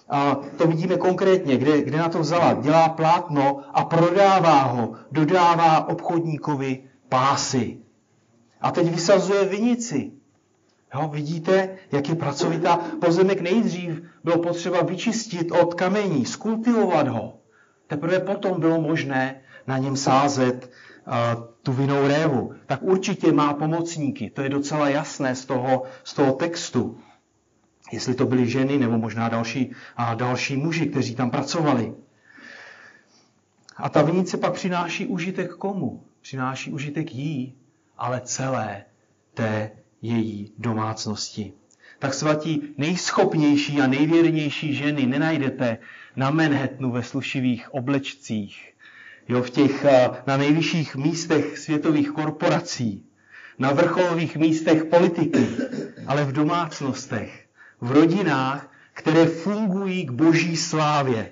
a 0.09 0.39
to 0.57 0.67
vidíme 0.67 0.97
konkrétně, 0.97 1.57
kde, 1.57 1.81
kde 1.81 1.97
na 1.97 2.09
to 2.09 2.19
vzala. 2.19 2.53
Dělá 2.53 2.89
plátno 2.89 3.61
a 3.73 3.85
prodává 3.85 4.61
ho, 4.61 4.93
dodává 5.11 5.87
obchodníkovi 5.87 6.83
pásy. 7.09 7.77
A 8.61 8.71
teď 8.71 8.91
vysazuje 8.91 9.45
vinici. 9.45 10.11
Jo, 10.95 11.07
vidíte, 11.07 11.77
jak 11.91 12.09
je 12.09 12.15
pracovitá. 12.15 12.79
Pozemek 13.01 13.41
nejdřív 13.41 14.01
bylo 14.23 14.37
potřeba 14.37 14.81
vyčistit 14.81 15.51
od 15.51 15.73
kamení, 15.73 16.25
skultivovat 16.25 17.07
ho. 17.07 17.33
Teprve 17.87 18.19
potom 18.19 18.59
bylo 18.59 18.81
možné 18.81 19.41
na 19.67 19.77
něm 19.77 19.97
sázet 19.97 20.71
uh, 21.07 21.43
tu 21.63 21.71
vinou 21.71 22.07
révu. 22.07 22.53
Tak 22.65 22.79
určitě 22.83 23.31
má 23.31 23.53
pomocníky. 23.53 24.29
To 24.29 24.41
je 24.41 24.49
docela 24.49 24.89
jasné 24.89 25.35
z 25.35 25.45
toho, 25.45 25.83
z 26.03 26.13
toho 26.13 26.31
textu 26.31 26.97
jestli 27.91 28.15
to 28.15 28.25
byly 28.25 28.49
ženy 28.49 28.78
nebo 28.78 28.97
možná 28.97 29.30
další, 29.30 29.71
a 29.97 30.13
další 30.15 30.58
muži, 30.58 30.86
kteří 30.86 31.15
tam 31.15 31.32
pracovali. 31.32 31.93
A 33.78 33.89
ta 33.89 34.02
vinice 34.02 34.38
pak 34.38 34.54
přináší 34.54 35.08
užitek 35.08 35.56
komu? 35.56 36.04
Přináší 36.21 36.71
užitek 36.71 37.15
jí, 37.15 37.54
ale 37.97 38.21
celé 38.21 38.84
té 39.34 39.71
její 40.02 40.54
domácnosti. 40.58 41.54
Tak 41.99 42.13
svatí 42.13 42.73
nejschopnější 42.78 43.82
a 43.82 43.88
nejvěrnější 43.88 44.73
ženy 44.75 45.06
nenajdete 45.06 45.78
na 46.15 46.30
Manhattanu 46.30 46.91
ve 46.91 47.04
slušivých 47.04 47.73
oblečcích, 47.73 48.73
jo, 49.28 49.41
v 49.43 49.49
těch 49.49 49.86
na 50.28 50.38
nejvyšších 50.38 50.95
místech 50.95 51.58
světových 51.58 52.12
korporací, 52.12 53.06
na 53.60 53.71
vrcholových 53.71 54.38
místech 54.38 54.86
politiky, 54.86 55.47
ale 56.08 56.25
v 56.25 56.32
domácnostech, 56.32 57.48
v 57.81 57.91
rodinách, 57.91 58.71
které 58.93 59.25
fungují 59.25 60.05
k 60.05 60.11
boží 60.11 60.57
slávě. 60.57 61.31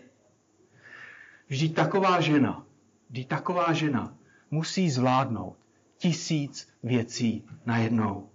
Vždyť 1.47 1.75
taková 1.75 2.21
žena, 2.21 2.65
vždyť 3.09 3.27
taková 3.27 3.73
žena 3.73 4.13
musí 4.51 4.89
zvládnout 4.89 5.55
tisíc 5.97 6.69
věcí 6.83 7.43
najednou. 7.65 8.29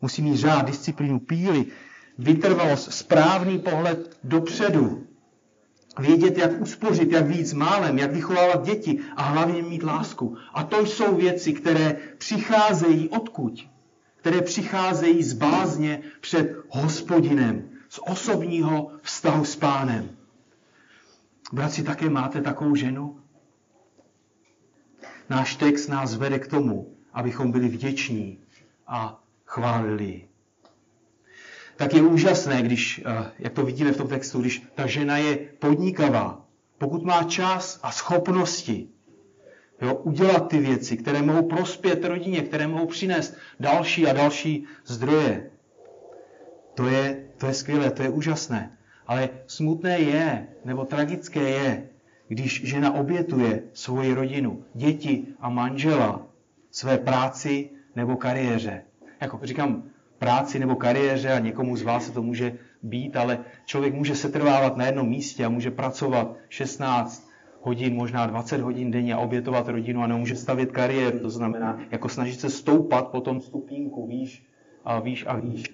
Musí 0.00 0.22
mít 0.22 0.36
řád, 0.36 0.66
disciplínu, 0.66 1.20
píly, 1.20 1.66
vytrvalost, 2.18 2.92
správný 2.92 3.58
pohled 3.58 4.18
dopředu, 4.24 5.06
vědět, 5.98 6.38
jak 6.38 6.60
uspořit, 6.60 7.12
jak 7.12 7.26
víc 7.26 7.52
málem, 7.52 7.98
jak 7.98 8.12
vychovávat 8.12 8.64
děti 8.64 8.98
a 9.16 9.22
hlavně 9.22 9.62
mít 9.62 9.82
lásku. 9.82 10.36
A 10.54 10.62
to 10.62 10.86
jsou 10.86 11.16
věci, 11.16 11.52
které 11.52 11.96
přicházejí 12.18 13.08
odkud? 13.08 13.68
Které 14.20 14.42
přicházejí 14.42 15.22
z 15.22 15.32
bázně 15.32 16.02
před 16.20 16.56
hospodinem, 16.68 17.70
z 17.88 18.00
osobního 18.06 18.90
vztahu 19.02 19.44
s 19.44 19.56
pánem. 19.56 20.10
Bratři, 21.52 21.82
také 21.82 22.10
máte 22.10 22.40
takovou 22.40 22.74
ženu? 22.74 23.20
Náš 25.30 25.56
text 25.56 25.88
nás 25.88 26.14
vede 26.14 26.38
k 26.38 26.46
tomu, 26.46 26.96
abychom 27.12 27.52
byli 27.52 27.68
vděční 27.68 28.38
a 28.86 29.22
chválili. 29.46 30.28
tak 31.76 31.94
je 31.94 32.02
úžasné, 32.02 32.62
když, 32.62 33.02
eh, 33.06 33.32
jak 33.38 33.52
to 33.52 33.64
vidíme 33.64 33.92
v 33.92 33.96
tom 33.96 34.08
textu, 34.08 34.40
když 34.40 34.62
ta 34.74 34.86
žena 34.86 35.16
je 35.16 35.36
podnikavá, 35.36 36.46
pokud 36.78 37.04
má 37.04 37.22
čas 37.22 37.80
a 37.82 37.92
schopnosti 37.92 38.88
jo, 39.80 39.94
udělat 39.94 40.48
ty 40.48 40.58
věci, 40.58 40.96
které 40.96 41.22
mohou 41.22 41.48
prospět 41.48 42.04
rodině, 42.04 42.42
které 42.42 42.66
mohou 42.66 42.86
přinést 42.86 43.36
další 43.60 44.06
a 44.06 44.12
další 44.12 44.64
zdroje. 44.86 45.50
To 46.74 46.88
je, 46.88 47.24
to 47.36 47.46
je 47.46 47.54
skvělé, 47.54 47.90
to 47.90 48.02
je 48.02 48.08
úžasné. 48.08 48.78
Ale 49.06 49.28
smutné 49.46 49.98
je, 49.98 50.46
nebo 50.64 50.84
tragické 50.84 51.40
je, 51.40 51.88
když 52.28 52.64
žena 52.64 52.94
obětuje 52.94 53.62
svoji 53.72 54.14
rodinu, 54.14 54.64
děti 54.74 55.26
a 55.40 55.48
manžela, 55.48 56.26
své 56.70 56.98
práci 56.98 57.70
nebo 57.96 58.16
kariéře. 58.16 58.82
Jako 59.20 59.40
říkám, 59.42 59.82
práci 60.18 60.58
nebo 60.58 60.76
kariéře 60.76 61.32
a 61.32 61.38
někomu 61.38 61.76
z 61.76 61.82
vás 61.82 62.06
se 62.06 62.12
to 62.12 62.22
může 62.22 62.52
být, 62.82 63.16
ale 63.16 63.38
člověk 63.64 63.94
může 63.94 64.14
setrvávat 64.14 64.76
na 64.76 64.86
jednom 64.86 65.08
místě 65.08 65.44
a 65.44 65.48
může 65.48 65.70
pracovat 65.70 66.36
16 66.48 67.29
hodin, 67.60 67.94
možná 67.94 68.26
20 68.26 68.60
hodin 68.60 68.90
denně 68.90 69.14
a 69.14 69.18
obětovat 69.18 69.68
rodinu 69.68 70.02
a 70.02 70.06
nemůže 70.06 70.36
stavět 70.36 70.72
kariéru. 70.72 71.18
To 71.18 71.30
znamená, 71.30 71.80
jako 71.90 72.08
snažit 72.08 72.40
se 72.40 72.50
stoupat 72.50 73.08
po 73.08 73.20
tom 73.20 73.40
stupínku 73.40 74.06
výš 74.06 74.46
a 74.84 75.00
výš 75.00 75.24
a 75.28 75.36
výš. 75.36 75.64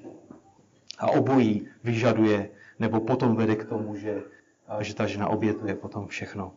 A 0.99 1.11
obojí 1.11 1.69
vyžaduje, 1.85 2.51
nebo 2.79 3.01
potom 3.01 3.37
vede 3.37 3.57
k 3.57 3.65
tomu, 3.65 3.97
že, 3.97 4.23
že 4.81 4.95
ta 4.95 5.07
žena 5.07 5.29
obětuje 5.29 5.75
potom 5.75 6.07
všechno. 6.07 6.53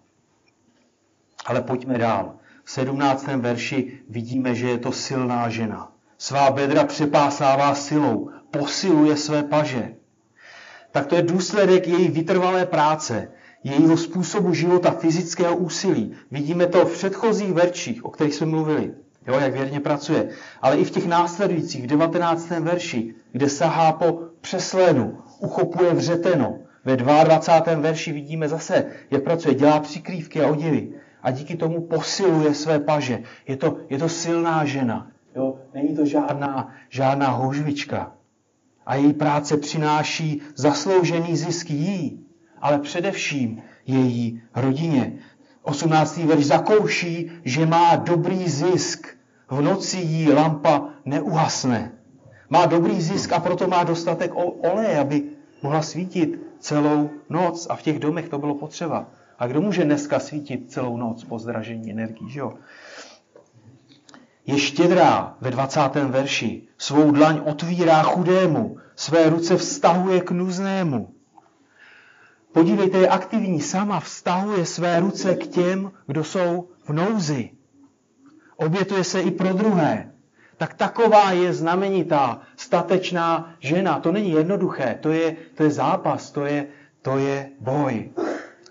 Ale 1.45 1.61
pojďme 1.61 1.97
dál. 1.97 2.35
V 2.63 2.71
17. 2.71 3.27
verši 3.27 3.99
vidíme, 4.09 4.55
že 4.55 4.69
je 4.69 4.77
to 4.77 4.91
silná 4.91 5.49
žena. 5.49 5.91
Svá 6.17 6.51
bedra 6.51 6.83
přepásává 6.83 7.75
silou, 7.75 8.29
posiluje 8.51 9.17
své 9.17 9.43
paže. 9.43 9.95
Tak 10.91 11.07
to 11.07 11.15
je 11.15 11.21
důsledek 11.21 11.87
její 11.87 12.07
vytrvalé 12.07 12.65
práce, 12.65 13.31
jejího 13.63 13.97
způsobu 13.97 14.53
života, 14.53 14.91
fyzického 14.91 15.57
úsilí. 15.57 16.13
Vidíme 16.31 16.67
to 16.67 16.85
v 16.85 16.93
předchozích 16.93 17.53
verších, 17.53 18.05
o 18.05 18.09
kterých 18.09 18.35
jsme 18.35 18.47
mluvili, 18.47 18.93
jo, 19.27 19.39
jak 19.39 19.53
věrně 19.53 19.79
pracuje. 19.79 20.29
Ale 20.61 20.77
i 20.77 20.83
v 20.83 20.91
těch 20.91 21.07
následujících, 21.07 21.83
v 21.83 21.87
19. 21.87 22.49
verši, 22.49 23.15
kde 23.31 23.49
sahá 23.49 23.91
po 23.91 24.19
přeslénu, 24.41 25.17
uchopuje 25.39 25.93
vřeteno. 25.93 26.59
Ve 26.85 26.97
22. 26.97 27.75
verši 27.75 28.11
vidíme 28.11 28.49
zase, 28.49 28.85
jak 29.11 29.23
pracuje, 29.23 29.55
dělá 29.55 29.79
přikrývky 29.79 30.41
a 30.41 30.47
oděvy 30.47 30.93
a 31.23 31.31
díky 31.31 31.57
tomu 31.57 31.81
posiluje 31.81 32.53
své 32.53 32.79
paže. 32.79 33.23
Je 33.47 33.57
to, 33.57 33.77
je 33.89 33.97
to 33.97 34.09
silná 34.09 34.65
žena. 34.65 35.07
Jo? 35.35 35.59
Není 35.73 35.95
to 35.95 36.05
žádná, 36.05 36.73
žádná 36.89 37.29
houžvička. 37.29 38.11
A 38.85 38.95
její 38.95 39.13
práce 39.13 39.57
přináší 39.57 40.41
zasloužený 40.55 41.37
zisk 41.37 41.69
jí, 41.69 42.25
ale 42.61 42.79
především 42.79 43.61
její 43.85 44.41
rodině. 44.55 45.13
18. 45.63 46.17
verš 46.17 46.45
zakouší, 46.45 47.31
že 47.45 47.65
má 47.65 47.95
dobrý 47.95 48.49
zisk. 48.49 49.07
V 49.49 49.61
noci 49.61 49.97
jí 49.97 50.31
lampa 50.31 50.89
neuhasne. 51.05 51.91
Má 52.49 52.65
dobrý 52.65 53.01
zisk 53.01 53.33
a 53.33 53.39
proto 53.39 53.67
má 53.67 53.83
dostatek 53.83 54.31
oleje, 54.71 54.99
aby 54.99 55.23
mohla 55.63 55.81
svítit 55.81 56.41
celou 56.59 57.09
noc. 57.29 57.67
A 57.69 57.75
v 57.75 57.81
těch 57.81 57.99
domech 57.99 58.29
to 58.29 58.37
bylo 58.37 58.55
potřeba. 58.55 59.07
A 59.39 59.47
kdo 59.47 59.61
může 59.61 59.83
dneska 59.85 60.19
svítit 60.19 60.71
celou 60.71 60.97
noc 60.97 61.23
po 61.23 61.39
zdražení 61.39 61.91
energií, 61.91 62.29
že 62.29 62.39
jo? 62.39 62.53
Je 64.45 64.59
štědrá 64.59 65.37
ve 65.41 65.51
20. 65.51 65.79
verši. 65.95 66.61
Svou 66.77 67.11
dlaň 67.11 67.41
otvírá 67.45 68.03
chudému, 68.03 68.77
své 68.95 69.29
ruce 69.29 69.57
vztahuje 69.57 70.21
k 70.21 70.31
nuznému. 70.31 71.13
Podívejte, 72.53 72.97
je 72.97 73.07
aktivní, 73.07 73.61
sama 73.61 73.99
vztahuje 73.99 74.65
své 74.65 74.99
ruce 74.99 75.35
k 75.35 75.47
těm, 75.47 75.91
kdo 76.07 76.23
jsou 76.23 76.69
v 76.83 76.93
nouzi. 76.93 77.49
Obětuje 78.55 79.03
se 79.03 79.21
i 79.21 79.31
pro 79.31 79.53
druhé. 79.53 80.11
Tak 80.57 80.73
taková 80.73 81.31
je 81.31 81.53
znamenitá, 81.53 82.41
statečná 82.57 83.55
žena. 83.59 83.99
To 83.99 84.11
není 84.11 84.31
jednoduché, 84.31 84.97
to 85.01 85.09
je, 85.09 85.35
to 85.55 85.63
je 85.63 85.71
zápas, 85.71 86.31
to 86.31 86.45
je, 86.45 86.67
to 87.01 87.17
je 87.17 87.49
boj 87.59 88.09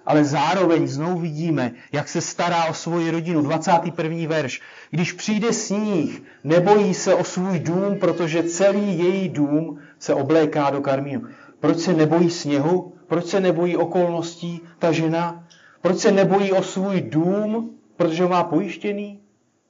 ale 0.08 0.24
zároveň 0.24 0.88
znovu 0.88 1.18
vidíme, 1.18 1.72
jak 1.92 2.08
se 2.08 2.20
stará 2.20 2.64
o 2.64 2.74
svoji 2.74 3.10
rodinu. 3.10 3.42
21. 3.42 4.28
verš. 4.28 4.60
Když 4.90 5.12
přijde 5.12 5.52
sníh, 5.52 6.22
nebojí 6.44 6.94
se 6.94 7.14
o 7.14 7.24
svůj 7.24 7.58
dům, 7.58 7.98
protože 8.00 8.42
celý 8.42 8.98
její 8.98 9.28
dům 9.28 9.78
se 9.98 10.14
obléká 10.14 10.70
do 10.70 10.80
karmínu. 10.80 11.22
Proč 11.60 11.78
se 11.78 11.92
nebojí 11.92 12.30
sněhu? 12.30 12.94
Proč 13.08 13.26
se 13.26 13.40
nebojí 13.40 13.76
okolností 13.76 14.60
ta 14.78 14.92
žena? 14.92 15.44
Proč 15.80 15.98
se 15.98 16.12
nebojí 16.12 16.52
o 16.52 16.62
svůj 16.62 17.00
dům, 17.00 17.78
protože 17.96 18.22
ho 18.22 18.28
má 18.28 18.44
pojištěný? 18.44 19.20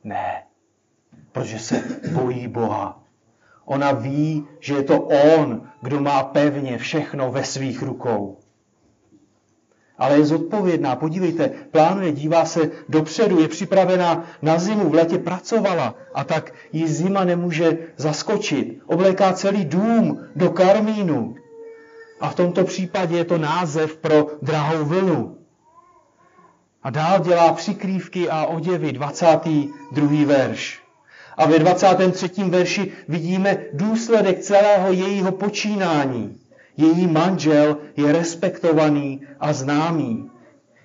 Ne, 0.05 0.43
protože 1.33 1.59
se 1.59 1.83
bojí 2.13 2.49
Boha. 2.49 3.03
Ona 3.65 3.93
ví, 3.93 4.47
že 4.61 4.75
je 4.75 4.83
to 4.83 5.01
On, 5.01 5.69
kdo 5.83 6.01
má 6.01 6.23
pevně 6.23 6.79
všechno 6.79 7.33
ve 7.33 7.45
svých 7.45 7.83
rukou 7.83 8.39
ale 9.99 10.17
je 10.17 10.27
zodpovědná. 10.27 10.97
Podívejte, 10.97 11.51
plánuje, 11.71 12.13
dívá 12.13 12.45
se 12.45 12.71
dopředu, 12.89 13.41
je 13.41 13.49
připravená 13.49 14.25
na 14.43 14.59
zimu, 14.59 14.89
v 14.89 14.95
létě 14.95 15.19
pracovala 15.19 15.95
a 16.15 16.25
tak 16.25 16.53
ji 16.73 16.89
zima 16.89 17.25
nemůže 17.25 17.79
zaskočit. 17.97 18.79
Obléká 18.87 19.33
celý 19.33 19.65
dům 19.65 20.27
do 20.37 20.51
karmínu. 20.51 21.35
A 22.21 22.29
v 22.31 22.35
tomto 22.35 22.65
případě 22.65 23.17
je 23.17 23.25
to 23.25 23.39
název 23.39 23.97
pro 23.97 24.27
drahou 24.43 24.85
vlnu. 24.85 25.39
A 26.83 26.91
dál 26.91 27.21
dělá 27.21 27.53
přikrývky 27.53 28.29
a 28.31 28.47
oděvy, 28.47 28.93
22. 28.93 30.27
verš. 30.27 30.83
A 31.37 31.47
ve 31.47 31.59
23. 31.59 32.29
verši 32.45 32.93
vidíme 33.09 33.57
důsledek 33.73 34.39
celého 34.39 34.93
jejího 34.93 35.33
počínání. 35.33 36.41
Její 36.77 37.07
manžel 37.07 37.77
je 37.97 38.13
respektovaný 38.13 39.21
a 39.41 39.53
známý. 39.53 40.31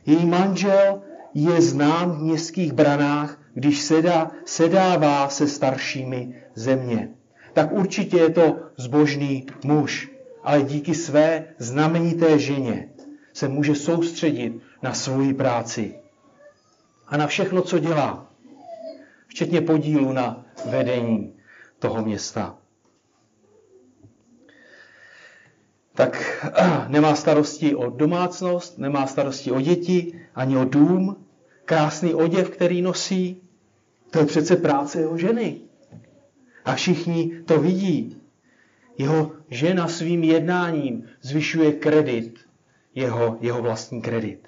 Její 0.06 0.26
manžel 0.26 1.02
je 1.34 1.62
znám 1.62 2.12
v 2.12 2.22
městských 2.22 2.74
branách, 2.74 3.42
když 3.54 3.82
sedá, 3.82 4.32
sedává 4.46 5.30
se 5.30 5.48
staršími 5.48 6.44
země. 6.56 7.10
Tak 7.54 7.72
určitě 7.72 8.18
je 8.18 8.30
to 8.30 8.56
zbožný 8.78 9.46
muž, 9.64 10.13
ale 10.44 10.62
díky 10.64 10.96
své 10.96 11.46
znamenité 11.58 12.40
ženě 12.40 12.90
se 13.34 13.48
může 13.48 13.76
soustředit 13.76 14.54
na 14.82 14.94
svoji 14.94 15.34
práci 15.34 15.96
a 17.08 17.18
na 17.18 17.28
všechno, 17.28 17.62
co 17.62 17.80
dělá, 17.80 18.32
včetně 19.28 19.62
podílu 19.62 20.14
na 20.14 20.46
vedení 20.70 21.34
toho 21.80 22.06
města. 22.06 22.58
tak 25.94 26.44
nemá 26.88 27.16
starosti 27.16 27.76
o 27.76 27.90
domácnost, 27.90 28.78
nemá 28.78 29.08
starosti 29.08 29.52
o 29.52 29.62
děti, 29.62 30.20
ani 30.36 30.58
o 30.58 30.66
dům, 30.66 31.26
krásný 31.66 32.14
oděv, 32.14 32.50
který 32.50 32.82
nosí. 32.82 33.42
To 34.10 34.20
je 34.20 34.26
přece 34.26 34.56
práce 34.56 35.00
jeho 35.00 35.18
ženy. 35.18 35.58
A 36.66 36.76
všichni 36.76 37.42
to 37.46 37.60
vidí. 37.60 38.22
Jeho 38.98 39.32
žena 39.50 39.88
svým 39.88 40.24
jednáním 40.24 41.04
zvyšuje 41.22 41.72
kredit, 41.72 42.40
jeho, 42.96 43.38
jeho 43.42 43.62
vlastní 43.62 44.02
kredit. 44.02 44.48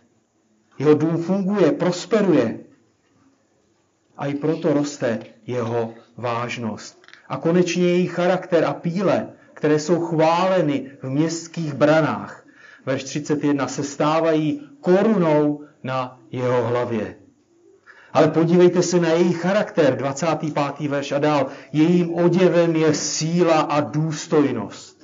Jeho 0.79 0.93
dům 0.93 1.17
funguje, 1.17 1.71
prosperuje. 1.71 2.59
A 4.17 4.25
i 4.25 4.33
proto 4.33 4.73
roste 4.73 5.19
jeho 5.47 5.93
vážnost. 6.17 7.01
A 7.27 7.37
konečně 7.37 7.83
její 7.83 8.07
charakter 8.07 8.65
a 8.65 8.73
píle 8.73 9.35
které 9.55 9.79
jsou 9.79 9.99
chváleny 9.99 10.91
v 11.01 11.09
městských 11.09 11.73
branách. 11.73 12.45
Verš 12.85 13.03
31 13.03 13.67
se 13.67 13.83
stávají 13.83 14.69
korunou 14.79 15.63
na 15.83 16.19
jeho 16.31 16.67
hlavě. 16.67 17.15
Ale 18.15 18.27
podívejte 18.27 18.83
se 18.83 18.99
na 18.99 19.09
její 19.09 19.33
charakter, 19.33 19.97
25. 19.97 20.89
verš 20.89 21.11
a 21.11 21.19
dál. 21.19 21.47
Jejím 21.73 22.13
oděvem 22.13 22.75
je 22.75 22.93
síla 22.93 23.61
a 23.61 23.81
důstojnost. 23.81 25.03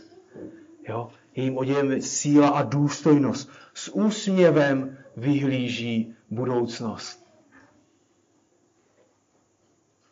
Jo? 0.87 1.09
Jejím 1.35 1.57
oděvem 1.57 1.91
je 1.91 2.01
síla 2.01 2.49
a 2.49 2.63
důstojnost. 2.63 3.49
S 3.73 3.95
úsměvem 3.95 4.97
vyhlíží 5.17 6.13
budoucnost. 6.29 7.25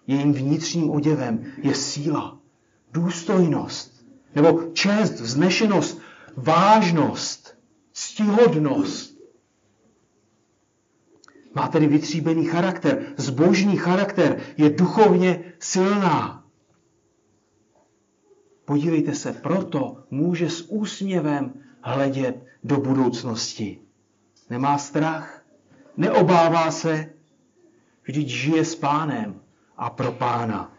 Jejím 0.07 0.33
vnitřním 0.33 0.89
oděvem 0.89 1.45
je 1.57 1.75
síla, 1.75 2.37
důstojnost 2.91 4.05
nebo 4.35 4.63
čest, 4.73 5.19
vznešenost, 5.19 6.01
vážnost, 6.35 7.57
ctihodnost. 7.93 9.08
Má 11.53 11.67
tedy 11.67 11.87
vytříbený 11.87 12.45
charakter, 12.45 13.13
zbožný 13.17 13.77
charakter, 13.77 14.41
je 14.57 14.69
duchovně 14.69 15.53
silná. 15.59 16.45
Podívejte 18.65 19.15
se, 19.15 19.33
proto 19.33 20.03
může 20.11 20.49
s 20.49 20.61
úsměvem 20.69 21.53
hledět 21.81 22.45
do 22.63 22.77
budoucnosti. 22.77 23.79
Nemá 24.49 24.77
strach, 24.77 25.45
neobává 25.97 26.71
se, 26.71 27.13
vždyť 28.03 28.27
žije 28.27 28.65
s 28.65 28.75
pánem 28.75 29.41
a 29.77 29.89
pro 29.89 30.11
pána. 30.11 30.73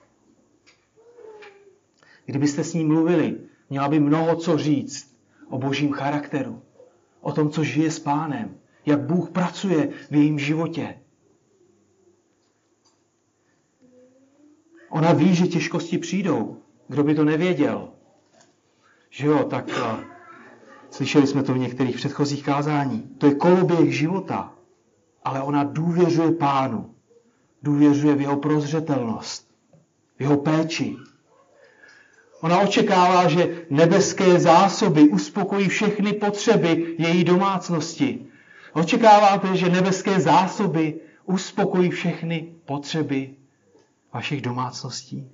Kdybyste 2.27 2.64
s 2.64 2.75
ním 2.75 2.89
mluvili, 2.89 3.41
měla 3.71 3.89
by 3.89 4.01
mnoho 4.01 4.37
co 4.37 4.59
říct 4.59 5.16
o 5.49 5.59
božím 5.59 5.93
charakteru, 5.93 6.62
o 7.21 7.33
tom, 7.33 7.51
co 7.51 7.64
žije 7.64 7.91
s 7.91 7.99
pánem, 7.99 8.60
jak 8.87 9.01
Bůh 9.01 9.31
pracuje 9.31 9.89
v 10.11 10.14
jejím 10.14 10.39
životě. 10.39 10.95
Ona 14.91 15.12
ví, 15.12 15.35
že 15.35 15.47
těžkosti 15.47 15.99
přijdou. 15.99 16.57
Kdo 16.89 17.05
by 17.05 17.14
to 17.14 17.24
nevěděl? 17.24 17.89
Že 19.11 19.26
jo, 19.26 19.45
tak 19.45 19.68
uh, 19.68 20.01
slyšeli 20.91 21.26
jsme 21.26 21.43
to 21.43 21.55
v 21.55 21.59
některých 21.59 21.97
předchozích 21.97 22.45
kázání. 22.45 23.11
To 23.18 23.26
je 23.26 23.35
koloběh 23.35 23.95
života, 23.95 24.53
ale 25.24 25.43
ona 25.43 25.64
důvěřuje 25.64 26.33
pánu. 26.33 26.95
Důvěřuje 27.62 28.14
v 28.14 28.20
jeho 28.20 28.37
prozřetelnost, 28.37 29.51
v 30.18 30.22
jeho 30.22 30.37
péči. 30.37 30.97
Ona 32.41 32.61
očekává, 32.61 33.28
že 33.28 33.66
nebeské 33.70 34.41
zásoby 34.41 35.09
uspokojí 35.09 35.68
všechny 35.68 36.12
potřeby 36.12 36.95
její 36.99 37.24
domácnosti. 37.24 38.30
Očekáváte, 38.73 39.57
že 39.57 39.68
nebeské 39.68 40.21
zásoby 40.21 41.01
uspokojí 41.25 41.91
všechny 41.91 42.55
potřeby 42.64 43.37
vašich 44.12 44.43
domácností? 44.43 45.31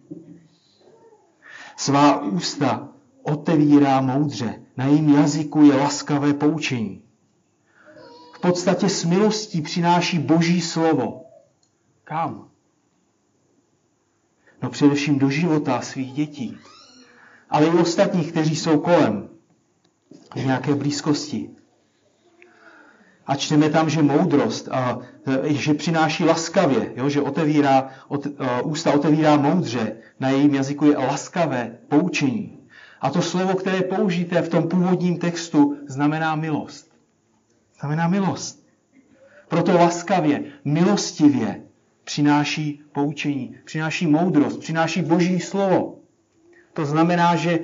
Svá 1.77 2.23
ústa 2.23 2.89
otevírá 3.23 4.01
moudře, 4.01 4.63
na 4.77 4.85
jejím 4.85 5.15
jazyku 5.15 5.63
je 5.65 5.75
laskavé 5.75 6.35
poučení. 6.35 7.03
V 8.35 8.41
podstatě 8.41 8.89
s 8.89 9.05
milostí 9.05 9.63
přináší 9.63 10.19
boží 10.19 10.61
slovo. 10.61 11.25
Kam? 12.05 12.49
No 14.63 14.71
především 14.71 15.19
do 15.19 15.31
života 15.31 15.81
svých 15.81 16.13
dětí, 16.13 16.59
ale 17.51 17.67
i 17.67 17.71
ostatních, 17.71 18.31
kteří 18.31 18.57
jsou 18.57 18.81
kolem, 18.81 19.29
v 20.35 20.45
nějaké 20.45 20.75
blízkosti. 20.75 21.56
A 23.27 23.37
čteme 23.37 23.71
tam, 23.71 23.91
že 23.91 24.03
moudrost, 24.03 24.69
a, 24.69 24.99
e, 25.27 25.55
že 25.55 25.75
přináší 25.75 26.25
laskavě, 26.25 26.93
jo, 26.97 27.09
že 27.09 27.21
otevírá, 27.21 27.91
ot, 28.09 28.27
a, 28.27 28.59
e, 28.59 28.63
ústa 28.63 28.93
otevírá 28.93 29.37
moudře, 29.37 29.97
na 30.21 30.29
jejím 30.29 30.55
jazyku 30.55 30.87
je 30.87 30.99
laskavé 30.99 31.79
poučení. 31.89 32.59
A 33.01 33.11
to 33.11 33.23
slovo, 33.23 33.55
které 33.55 33.81
použijete 33.81 34.43
v 34.43 34.49
tom 34.49 34.69
původním 34.69 35.19
textu, 35.19 35.77
znamená 35.87 36.37
milost. 36.37 36.91
Znamená 37.81 38.09
milost. 38.09 38.67
Proto 39.49 39.73
laskavě, 39.73 40.45
milostivě 40.65 41.63
přináší 42.05 42.83
poučení, 42.93 43.57
přináší 43.65 44.07
moudrost, 44.07 44.61
přináší 44.61 45.03
boží 45.03 45.41
slovo. 45.41 45.99
To 46.73 46.85
znamená, 46.85 47.37
že 47.37 47.59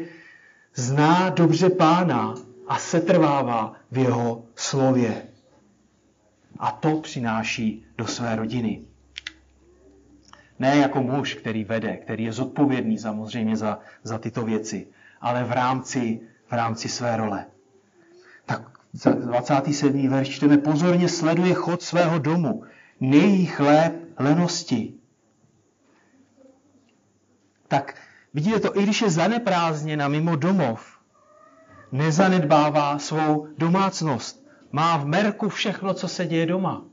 zná 0.75 1.31
dobře 1.31 1.71
pána 1.71 2.35
a 2.69 2.79
setrvává 2.79 3.73
v 3.91 3.99
jeho 3.99 4.45
slově 4.55 5.23
a 6.63 6.71
to 6.71 7.01
přináší 7.01 7.87
do 7.99 8.07
své 8.07 8.37
rodiny. 8.37 8.83
Ne 10.59 10.77
jako 10.77 11.03
muž, 11.03 11.35
který 11.35 11.65
vede, 11.65 11.97
který 11.97 12.25
je 12.25 12.33
zodpovědný 12.33 12.99
samozřejmě 12.99 13.57
za, 13.57 13.79
za 14.03 14.19
tyto 14.19 14.43
věci, 14.45 14.87
ale 15.21 15.45
v 15.45 15.53
rámci, 15.53 16.21
v 16.47 16.53
rámci 16.53 16.89
své 16.89 17.17
role. 17.17 17.47
Tak 18.47 18.63
27. 19.15 20.09
verš 20.09 20.29
čteme, 20.29 20.59
pozorně 20.59 21.09
sleduje 21.09 21.55
chod 21.55 21.83
svého 21.83 22.19
domu, 22.19 22.65
nejí 23.01 23.47
chléb 23.47 23.93
lenosti. 24.19 24.95
Tak 27.69 27.95
vidíte 28.35 28.61
to, 28.61 28.79
i 28.79 28.83
když 28.83 29.03
je 29.03 29.11
zaneprázdněna 29.11 30.09
mimo 30.09 30.37
domov, 30.37 30.99
nezanedbává 31.93 32.99
svou 32.99 33.49
domácnost 33.59 34.42
má 34.73 34.97
v 34.97 35.07
merku 35.07 35.49
všechno, 35.49 35.95
co 35.95 36.09
se 36.09 36.27
děje 36.27 36.47
doma. 36.47 36.85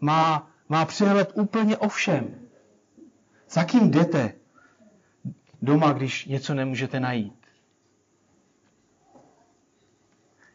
Má, 0.00 0.50
má 0.68 0.84
přehled 0.84 1.30
úplně 1.34 1.76
o 1.76 1.88
všem. 1.88 2.34
Za 3.50 3.64
kým 3.64 3.90
jdete 3.90 4.32
doma, 5.62 5.92
když 5.92 6.26
něco 6.26 6.54
nemůžete 6.54 7.00
najít? 7.00 7.46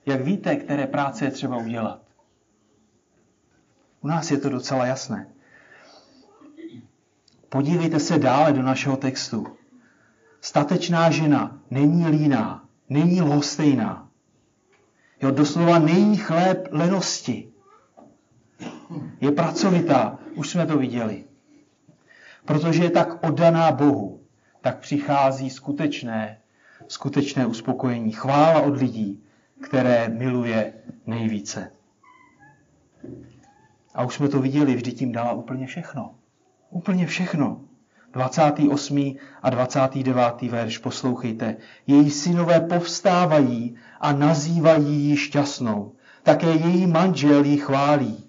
Jak 0.06 0.22
víte, 0.22 0.56
které 0.56 0.88
práce 0.88 1.26
je 1.26 1.32
třeba 1.32 1.58
udělat? 1.58 2.02
U 4.02 4.08
nás 4.08 4.32
je 4.32 4.38
to 4.38 4.50
docela 4.50 4.86
jasné. 4.86 5.28
Podívejte 7.50 8.00
se 8.00 8.20
dále 8.20 8.54
do 8.54 8.62
našeho 8.62 8.98
textu. 8.98 9.58
Statečná 10.42 11.12
žena 11.12 11.60
není 11.72 12.08
líná, 12.08 12.66
není 12.90 13.22
lhostejná. 13.22 14.03
Jo, 15.24 15.32
doslova 15.32 15.80
nejí 15.80 16.18
chléb 16.18 16.68
lenosti. 16.72 17.50
Je 19.22 19.32
pracovitá, 19.32 20.20
už 20.36 20.50
jsme 20.50 20.66
to 20.66 20.78
viděli. 20.78 21.26
Protože 22.46 22.84
je 22.84 22.90
tak 22.90 23.28
oddaná 23.28 23.72
Bohu, 23.72 24.24
tak 24.62 24.80
přichází 24.80 25.50
skutečné, 25.50 26.40
skutečné 26.88 27.46
uspokojení. 27.46 28.12
Chvála 28.12 28.62
od 28.62 28.78
lidí, 28.78 29.24
které 29.62 30.10
miluje 30.10 30.74
nejvíce. 31.06 31.72
A 33.94 34.06
už 34.06 34.16
jsme 34.16 34.30
to 34.30 34.42
viděli, 34.42 34.76
vždy 34.76 34.92
tím 34.92 35.12
dala 35.12 35.34
úplně 35.34 35.68
všechno. 35.68 36.16
Úplně 36.70 37.08
všechno. 37.08 37.62
28. 38.14 39.16
a 39.44 39.50
29. 39.50 40.42
verš 40.42 40.78
poslouchejte. 40.78 41.56
Její 41.88 42.12
synové 42.12 42.60
povstávají 42.60 43.76
a 44.02 44.14
nazývají 44.14 45.10
ji 45.10 45.18
šťastnou. 45.18 45.92
Také 46.24 46.48
její 46.52 46.88
manžel 46.88 47.46
ji 47.46 47.58
chválí. 47.58 48.24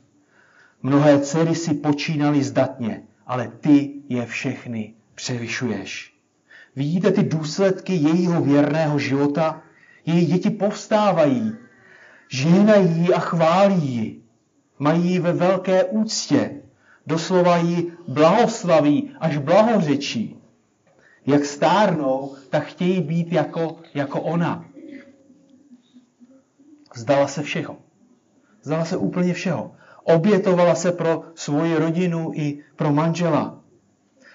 Mnohé 0.83 1.21
dcery 1.21 1.55
si 1.55 1.75
počínaly 1.75 2.45
zdatně, 2.45 3.03
ale 3.27 3.49
ty 3.49 3.95
je 4.09 4.27
všechny 4.27 4.95
převyšuješ. 5.15 6.15
Vidíte 6.77 7.11
ty 7.11 7.23
důsledky 7.23 7.95
jejího 7.95 8.43
věrného 8.43 8.99
života? 8.99 9.63
Její 10.07 10.27
děti 10.27 10.51
povstávají, 10.51 11.53
žehnají 12.29 13.15
a 13.15 13.21
chválí 13.21 13.89
ji. 13.89 14.21
Mají 14.79 15.13
ji 15.13 15.19
ve 15.19 15.33
velké 15.33 15.85
úctě, 15.85 16.51
doslova 17.07 17.57
ji 17.57 17.93
blahoslaví, 18.09 19.11
až 19.21 19.39
blahořečí. 19.39 20.37
Jak 21.27 21.45
stárnou, 21.45 22.35
tak 22.51 22.65
chtějí 22.65 23.01
být 23.01 23.33
jako, 23.33 23.77
jako 23.95 24.21
ona. 24.21 24.65
Vzdala 26.95 27.29
se 27.29 27.43
všeho. 27.43 27.77
Vzdala 28.63 28.85
se 28.85 28.97
úplně 28.97 29.35
všeho. 29.35 29.73
Obětovala 30.05 30.75
se 30.75 30.93
pro 30.93 31.23
svoji 31.35 31.77
rodinu 31.77 32.31
i 32.35 32.65
pro 32.77 32.93
manžela. 32.93 33.61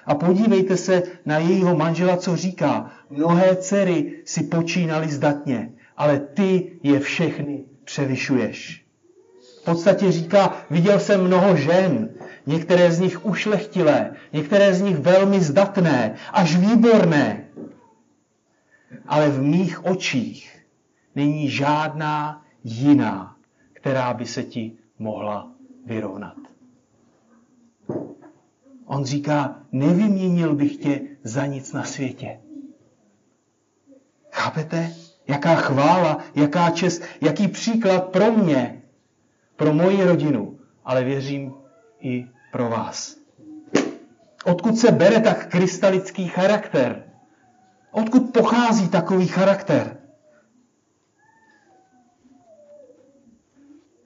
A 0.05 0.15
podívejte 0.15 0.77
se 0.77 1.03
na 1.25 1.37
jejího 1.37 1.75
manžela, 1.77 2.17
co 2.17 2.35
říká. 2.35 2.91
Mnohé 3.09 3.55
dcery 3.55 4.21
si 4.25 4.43
počínali 4.43 5.07
zdatně, 5.07 5.71
ale 5.97 6.19
ty 6.19 6.79
je 6.83 6.99
všechny 6.99 7.63
převyšuješ. 7.83 8.85
V 9.61 9.65
podstatě 9.65 10.11
říká, 10.11 10.57
viděl 10.69 10.99
jsem 10.99 11.23
mnoho 11.23 11.55
žen, 11.55 12.09
některé 12.49 12.91
z 12.91 12.99
nich 12.99 13.25
ušlechtilé, 13.25 14.15
některé 14.33 14.73
z 14.73 14.81
nich 14.81 14.97
velmi 14.97 15.39
zdatné, 15.41 16.15
až 16.33 16.55
výborné. 16.55 17.45
Ale 19.07 19.29
v 19.29 19.41
mých 19.41 19.85
očích 19.85 20.65
není 21.15 21.49
žádná 21.49 22.45
jiná, 22.63 23.35
která 23.73 24.13
by 24.13 24.25
se 24.25 24.43
ti 24.43 24.71
mohla 24.99 25.51
vyrovnat. 25.85 26.37
On 28.85 29.05
říká, 29.05 29.55
nevyměnil 29.71 30.55
bych 30.55 30.77
tě 30.77 31.01
za 31.23 31.45
nic 31.45 31.73
na 31.73 31.83
světě. 31.83 32.39
Chápete? 34.31 34.93
Jaká 35.27 35.55
chvála, 35.55 36.17
jaká 36.35 36.69
čest, 36.69 37.03
jaký 37.21 37.47
příklad 37.47 38.09
pro 38.09 38.31
mě, 38.31 38.81
pro 39.55 39.73
moji 39.73 40.03
rodinu, 40.03 40.59
ale 40.85 41.03
věřím 41.03 41.53
i 42.01 42.27
pro 42.51 42.69
vás. 42.69 43.15
Odkud 44.45 44.77
se 44.77 44.91
bere 44.91 45.21
tak 45.21 45.47
krystalický 45.47 46.27
charakter? 46.27 47.03
Odkud 47.91 48.33
pochází 48.33 48.89
takový 48.89 49.27
charakter? 49.27 49.97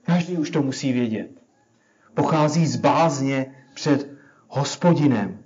Každý 0.02 0.36
už 0.36 0.50
to 0.50 0.62
musí 0.62 0.92
vědět. 0.92 1.30
Pochází 2.14 2.66
z 2.66 2.76
bázně 2.76 3.54
před 3.74 4.10
hospodinem. 4.48 5.38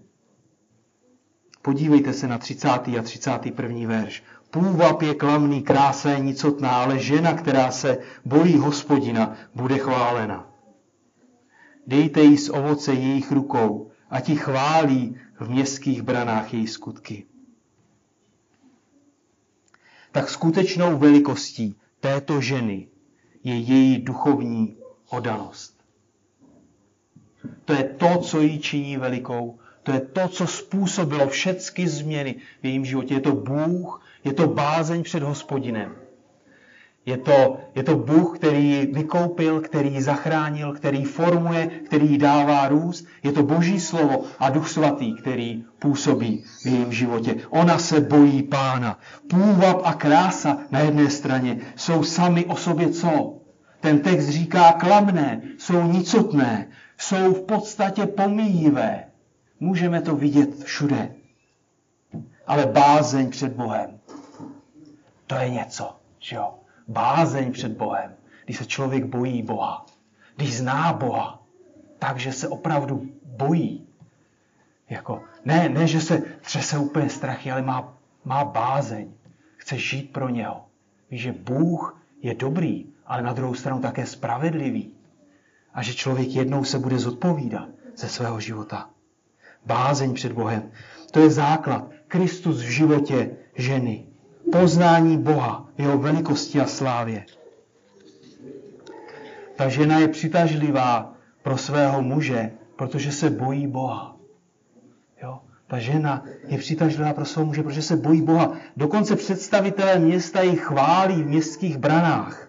Podívejte 1.63 2.13
se 2.13 2.29
na 2.29 2.39
30. 2.39 2.69
a 2.69 3.03
31. 3.03 3.89
verš. 3.89 4.23
Půvab 4.51 5.03
je 5.03 5.15
klamný, 5.15 5.63
krása 5.63 6.11
je 6.11 6.21
nicotná, 6.21 6.71
ale 6.71 6.99
žena, 6.99 7.35
která 7.35 7.71
se 7.71 7.99
bojí 8.25 8.59
hospodina, 8.59 9.37
bude 9.55 9.79
chválena. 9.79 10.48
Dejte 11.89 12.21
jí 12.23 12.39
z 12.39 12.51
ovoce 12.51 12.95
jejich 12.95 13.33
rukou, 13.33 13.91
a 14.11 14.21
ti 14.21 14.37
chválí 14.37 15.17
v 15.41 15.51
městských 15.51 16.03
branách 16.03 16.55
její 16.55 16.67
skutky. 16.67 17.27
Tak 20.13 20.31
skutečnou 20.31 20.99
velikostí 20.99 21.77
této 22.01 22.41
ženy 22.41 22.89
je 23.45 23.57
její 23.59 23.99
duchovní 24.03 24.77
odanost. 25.11 25.85
To 27.65 27.73
je 27.73 27.85
to, 27.85 28.19
co 28.19 28.41
ji 28.41 28.59
činí 28.59 28.97
velikou. 28.97 29.59
To 29.83 29.93
je 29.93 30.01
to, 30.01 30.29
co 30.29 30.47
způsobilo 30.47 31.29
všechny 31.29 31.89
změny 31.89 32.37
v 32.63 32.65
jejím 32.65 32.85
životě. 32.85 33.15
Je 33.15 33.21
to 33.21 33.33
Bůh, 33.33 34.03
je 34.25 34.33
to 34.33 34.47
bázeň 34.47 35.03
před 35.03 35.23
hospodinem. 35.23 35.97
Je 37.09 37.17
to, 37.17 37.57
je 37.75 37.83
to 37.83 37.97
Bůh, 37.97 38.39
který 38.39 38.87
vykoupil, 38.93 39.61
který 39.61 40.03
zachránil, 40.03 40.73
který 40.73 41.05
formuje, 41.05 41.67
který 41.67 42.19
dává 42.19 42.69
růst. 42.69 43.07
Je 43.23 43.33
to 43.33 43.43
Boží 43.43 43.81
slovo 43.81 44.25
a 44.39 44.51
Duch 44.51 44.69
Svatý, 44.69 45.15
který 45.15 45.65
působí 45.79 46.45
v 46.63 46.67
jejím 46.67 46.93
životě. 46.93 47.37
Ona 47.51 47.79
se 47.79 48.01
bojí 48.01 48.43
pána. 48.43 48.99
Půvab 49.31 49.81
a 49.85 49.93
krása 49.93 50.59
na 50.71 50.81
jedné 50.81 51.11
straně 51.11 51.61
jsou 51.77 52.03
sami 52.03 52.45
o 52.45 52.57
sobě 52.57 52.91
co? 52.91 53.35
Ten 53.81 54.01
text 54.01 54.29
říká 54.29 54.73
klamné, 54.73 55.43
jsou 55.59 55.83
nicotné, 55.83 56.69
jsou 56.99 57.35
v 57.35 57.43
podstatě 57.43 58.07
pomíjivé. 58.07 59.05
Můžeme 59.61 60.01
to 60.01 60.17
vidět 60.17 60.65
všude. 60.65 61.15
Ale 62.47 62.67
bázeň 62.67 63.31
před 63.31 63.53
Bohem, 63.53 63.99
to 65.27 65.35
je 65.35 65.51
něco, 65.51 65.97
že 66.19 66.37
jo? 66.37 66.55
Bázeň 66.89 67.53
před 67.53 67.73
Bohem, 67.73 68.15
když 68.45 68.57
se 68.57 68.67
člověk 68.67 69.05
bojí 69.05 69.43
Boha, 69.43 69.87
když 70.37 70.57
zná 70.57 70.93
Boha, 70.93 71.43
takže 71.99 72.33
se 72.33 72.49
opravdu 72.49 73.07
bojí. 73.25 73.87
Jako, 74.89 75.23
ne, 75.45 75.69
ne, 75.69 75.87
že 75.87 76.01
se 76.01 76.23
třese 76.41 76.79
úplně 76.79 77.11
strachy, 77.11 77.51
ale 77.51 77.63
má, 77.63 77.99
má 78.25 78.45
bázeň. 78.45 79.13
Chce 79.57 79.79
žít 79.79 80.13
pro 80.13 80.29
něho. 80.29 80.65
Ví, 81.11 81.19
že 81.19 81.33
Bůh 81.33 82.03
je 82.23 82.35
dobrý, 82.35 82.87
ale 83.07 83.23
na 83.23 83.33
druhou 83.33 83.55
stranu 83.55 83.81
také 83.81 84.07
spravedlivý. 84.07 84.93
A 85.75 85.83
že 85.83 85.95
člověk 85.95 86.29
jednou 86.29 86.65
se 86.65 86.79
bude 86.79 86.99
zodpovídat 86.99 87.69
ze 87.97 88.09
svého 88.09 88.41
života. 88.41 88.91
Bázeň 89.67 90.15
před 90.15 90.33
Bohem. 90.33 90.71
To 91.11 91.21
je 91.21 91.31
základ. 91.31 91.91
Kristus 92.09 92.63
v 92.63 92.69
životě 92.71 93.37
ženy 93.55 94.08
poznání 94.53 95.19
Boha, 95.19 95.69
jeho 95.79 95.99
velikosti 95.99 96.61
a 96.61 96.67
slávě. 96.67 97.25
Ta 99.57 99.69
žena 99.69 99.99
je 99.99 100.09
přitažlivá 100.09 101.15
pro 101.43 101.57
svého 101.57 102.03
muže, 102.03 102.51
protože 102.77 103.13
se 103.13 103.31
bojí 103.31 103.67
Boha. 103.67 104.17
Jo? 105.23 105.39
Ta 105.67 105.79
žena 105.79 106.25
je 106.49 106.59
přitažlivá 106.59 107.13
pro 107.13 107.25
svého 107.25 107.47
muže, 107.47 107.63
protože 107.63 107.83
se 107.83 107.97
bojí 107.97 108.23
Boha. 108.23 108.53
Dokonce 108.77 109.17
představitelé 109.17 109.99
města 109.99 110.43
ji 110.43 110.57
chválí 110.57 111.23
v 111.23 111.27
městských 111.27 111.77
branách. 111.79 112.49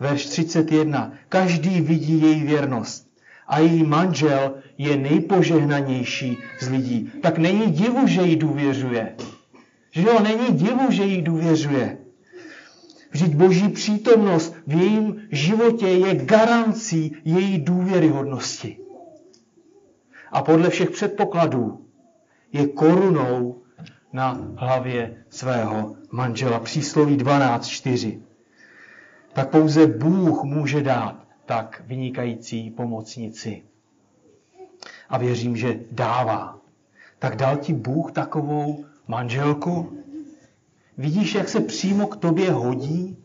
Verš 0.00 0.26
31. 0.26 1.12
Každý 1.28 1.80
vidí 1.80 2.22
její 2.22 2.42
věrnost 2.42 3.08
a 3.48 3.58
její 3.58 3.82
manžel 3.82 4.54
je 4.78 4.96
nejpožehnanější 4.96 6.38
z 6.60 6.68
lidí. 6.68 7.12
Tak 7.22 7.38
není 7.38 7.72
divu, 7.72 8.06
že 8.06 8.22
jí 8.22 8.36
důvěřuje. 8.36 9.14
Že 9.90 10.02
jo, 10.02 10.20
není 10.20 10.58
divu, 10.58 10.90
že 10.90 11.04
jí 11.04 11.22
důvěřuje. 11.22 11.98
Vždyť 13.10 13.34
boží 13.34 13.68
přítomnost 13.68 14.54
v 14.66 14.72
jejím 14.72 15.28
životě 15.30 15.86
je 15.86 16.14
garancí 16.14 17.16
její 17.24 17.58
důvěryhodnosti. 17.58 18.78
A 20.32 20.42
podle 20.42 20.70
všech 20.70 20.90
předpokladů 20.90 21.86
je 22.52 22.66
korunou 22.66 23.62
na 24.12 24.40
hlavě 24.56 25.24
svého 25.30 25.96
manžela. 26.10 26.60
Přísloví 26.60 27.16
12.4. 27.16 28.20
Tak 29.32 29.50
pouze 29.50 29.86
Bůh 29.86 30.44
může 30.44 30.82
dát 30.82 31.26
tak 31.46 31.82
vynikající 31.86 32.70
pomocnici. 32.70 33.62
A 35.08 35.18
věřím, 35.18 35.56
že 35.56 35.80
dává. 35.90 36.58
Tak 37.18 37.36
dal 37.36 37.56
ti 37.56 37.72
Bůh 37.72 38.12
takovou 38.12 38.84
manželku, 39.08 39.98
vidíš, 40.98 41.34
jak 41.34 41.48
se 41.48 41.60
přímo 41.60 42.06
k 42.06 42.16
tobě 42.16 42.50
hodí? 42.50 43.24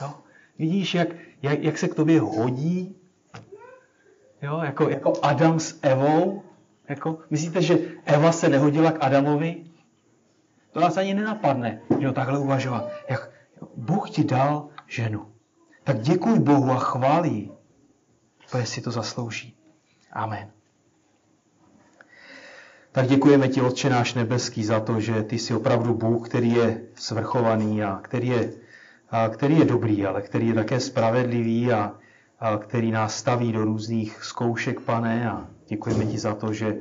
Jo? 0.00 0.14
Vidíš, 0.58 0.94
jak, 0.94 1.08
jak, 1.42 1.62
jak 1.62 1.78
se 1.78 1.88
k 1.88 1.94
tobě 1.94 2.20
hodí? 2.20 2.96
Jo? 4.42 4.60
Jako, 4.64 4.88
jako 4.88 5.12
Adam 5.22 5.60
s 5.60 5.78
Evou? 5.82 6.42
Jako, 6.88 7.18
myslíte, 7.30 7.62
že 7.62 7.78
Eva 8.04 8.32
se 8.32 8.48
nehodila 8.48 8.92
k 8.92 9.04
Adamovi? 9.04 9.64
To 10.72 10.80
nás 10.80 10.96
ani 10.96 11.14
nenapadne, 11.14 11.80
že 12.00 12.12
takhle 12.12 12.38
uvažovat. 12.38 12.90
Jak 13.08 13.30
Bůh 13.76 14.10
ti 14.10 14.24
dal 14.24 14.68
ženu. 14.86 15.32
Tak 15.84 16.00
děkuj 16.00 16.38
Bohu 16.38 16.70
a 16.70 16.78
chválí, 16.78 17.52
protože 18.50 18.66
si 18.66 18.80
to 18.80 18.90
zaslouží. 18.90 19.56
Amen. 20.12 20.55
Tak 22.96 23.08
děkujeme 23.08 23.48
ti, 23.48 23.60
Otče 23.60 23.90
náš 23.90 24.14
nebeský, 24.14 24.64
za 24.64 24.80
to, 24.80 25.00
že 25.00 25.22
ty 25.22 25.38
jsi 25.38 25.54
opravdu 25.54 25.94
Bůh, 25.94 26.28
který 26.28 26.52
je 26.52 26.80
svrchovaný 26.94 27.84
a 27.84 28.00
který 28.02 28.28
je, 28.28 28.50
a 29.10 29.28
který 29.28 29.58
je 29.58 29.64
dobrý, 29.64 30.06
ale 30.06 30.22
který 30.22 30.48
je 30.48 30.54
také 30.54 30.80
spravedlivý 30.80 31.72
a, 31.72 31.92
a 32.40 32.56
který 32.56 32.90
nás 32.90 33.16
staví 33.16 33.52
do 33.52 33.64
různých 33.64 34.24
zkoušek, 34.24 34.80
pane. 34.80 35.30
A 35.30 35.46
děkujeme 35.68 36.06
ti 36.06 36.18
za 36.18 36.34
to, 36.34 36.52
že 36.52 36.76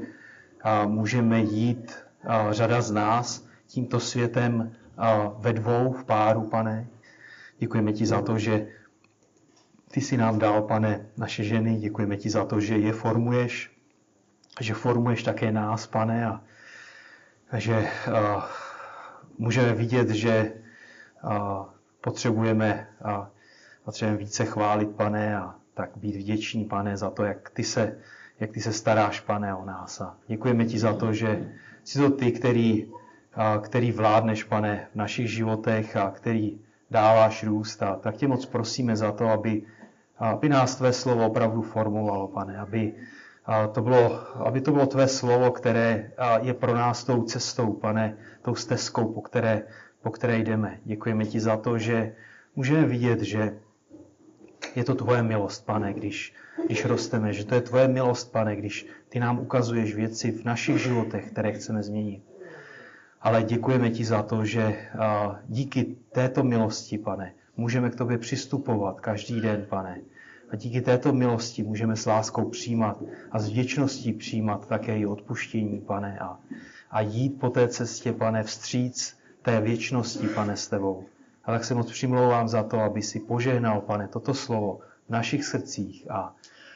a 0.63 0.85
můžeme 0.87 1.39
jít 1.41 1.93
a 2.27 2.53
řada 2.53 2.81
z 2.81 2.91
nás 2.91 3.45
tímto 3.67 3.99
světem 3.99 4.71
a 4.97 5.31
ve 5.39 5.53
dvou, 5.53 5.91
v 5.91 6.05
páru, 6.05 6.41
pane. 6.41 6.87
Děkujeme 7.59 7.93
ti 7.93 8.05
za 8.05 8.21
to, 8.21 8.39
že 8.39 8.67
ty 9.91 10.01
si 10.01 10.17
nám 10.17 10.39
dal, 10.39 10.61
pane, 10.61 11.05
naše 11.17 11.43
ženy. 11.43 11.77
Děkujeme 11.77 12.17
ti 12.17 12.29
za 12.29 12.45
to, 12.45 12.59
že 12.59 12.77
je 12.77 12.93
formuješ, 12.93 13.74
že 14.61 14.73
formuješ 14.73 15.23
také 15.23 15.51
nás, 15.51 15.87
pane, 15.87 16.27
a 16.27 16.41
že 17.57 17.87
uh, 18.07 18.43
můžeme 19.37 19.73
vidět, 19.73 20.09
že 20.09 20.53
uh, 21.23 21.65
potřebujeme, 22.01 22.87
uh, 23.05 23.25
potřebujeme 23.85 24.17
více 24.19 24.45
chválit, 24.45 24.89
pane, 24.95 25.37
a 25.37 25.55
tak 25.73 25.89
být 25.95 26.15
vděční, 26.15 26.65
pane, 26.65 26.97
za 26.97 27.09
to, 27.09 27.23
jak 27.23 27.49
ty 27.49 27.63
se, 27.63 27.97
jak 28.39 28.51
ty 28.51 28.61
se 28.61 28.73
staráš, 28.73 29.19
pane, 29.19 29.55
o 29.55 29.65
nás. 29.65 30.01
A 30.01 30.17
děkujeme 30.27 30.65
ti 30.65 30.79
za 30.79 30.93
to, 30.93 31.13
že 31.13 31.53
jsi 31.83 31.99
to 31.99 32.09
ty, 32.09 32.31
který, 32.31 32.85
uh, 32.85 32.93
který 33.63 33.91
vládneš, 33.91 34.43
pane, 34.43 34.87
v 34.91 34.95
našich 34.95 35.29
životech 35.29 35.95
a 35.95 36.11
který 36.11 36.59
dáváš 36.91 37.43
růst. 37.43 37.83
A 37.83 37.95
tak 37.95 38.15
tě 38.15 38.27
moc 38.27 38.45
prosíme 38.45 38.95
za 38.95 39.11
to, 39.11 39.29
aby, 39.29 39.63
aby 40.19 40.49
nás 40.49 40.75
tvé 40.75 40.93
slovo 40.93 41.27
opravdu 41.27 41.61
formovalo, 41.61 42.27
pane, 42.27 42.57
aby 42.57 42.93
to 43.71 43.81
bylo, 43.81 44.19
aby 44.47 44.61
to 44.61 44.71
bylo 44.71 44.85
tvé 44.85 45.07
slovo, 45.07 45.51
které 45.51 46.11
je 46.41 46.53
pro 46.53 46.75
nás 46.75 47.03
tou 47.03 47.23
cestou, 47.23 47.73
pane, 47.73 48.17
tou 48.41 48.55
stezkou, 48.55 49.13
po 49.13 49.21
které, 49.21 49.63
po 50.01 50.11
které 50.11 50.37
jdeme. 50.37 50.79
Děkujeme 50.85 51.25
ti 51.25 51.39
za 51.39 51.57
to, 51.57 51.77
že 51.77 52.15
můžeme 52.55 52.85
vidět, 52.85 53.21
že 53.21 53.57
je 54.75 54.83
to 54.83 54.95
tvoje 54.95 55.23
milost, 55.23 55.65
pane, 55.65 55.93
když, 55.93 56.33
když 56.65 56.85
rosteme, 56.85 57.33
že 57.33 57.45
to 57.45 57.55
je 57.55 57.61
tvoje 57.61 57.87
milost, 57.87 58.31
pane, 58.31 58.55
když 58.55 58.87
ty 59.09 59.19
nám 59.19 59.39
ukazuješ 59.39 59.95
věci 59.95 60.31
v 60.31 60.45
našich 60.45 60.77
životech, 60.77 61.31
které 61.31 61.51
chceme 61.51 61.83
změnit. 61.83 62.23
Ale 63.21 63.43
děkujeme 63.43 63.89
ti 63.89 64.05
za 64.05 64.23
to, 64.23 64.45
že 64.45 64.89
díky 65.47 65.95
této 66.11 66.43
milosti, 66.43 66.97
pane, 66.97 67.33
můžeme 67.57 67.89
k 67.89 67.95
tobě 67.95 68.17
přistupovat 68.17 69.01
každý 69.01 69.41
den, 69.41 69.65
pane, 69.69 70.01
a 70.49 70.55
díky 70.55 70.81
této 70.81 71.13
milosti 71.13 71.63
můžeme 71.63 71.95
s 71.95 72.05
láskou 72.05 72.49
přijímat 72.49 73.03
a 73.31 73.39
s 73.39 73.49
vděčností 73.49 74.13
přijímat 74.13 74.67
také 74.67 74.99
i 74.99 75.05
odpuštění, 75.05 75.81
pane, 75.81 76.19
a, 76.19 76.39
a 76.91 77.01
jít 77.01 77.39
po 77.39 77.49
té 77.49 77.67
cestě, 77.67 78.13
pane, 78.13 78.43
vstříc 78.43 79.17
té 79.41 79.61
věčnosti, 79.61 80.27
pane, 80.27 80.57
s 80.57 80.67
tebou. 80.67 81.03
A 81.43 81.51
tak 81.51 81.65
se 81.65 81.75
moc 81.75 81.91
přimlouvám 81.91 82.47
za 82.47 82.63
to, 82.63 82.79
aby 82.79 83.01
si 83.01 83.19
požehnal, 83.19 83.81
pane, 83.81 84.07
toto 84.07 84.33
slovo 84.33 84.79
v 85.07 85.09
našich 85.09 85.45
srdcích 85.45 86.11
a 86.11 86.35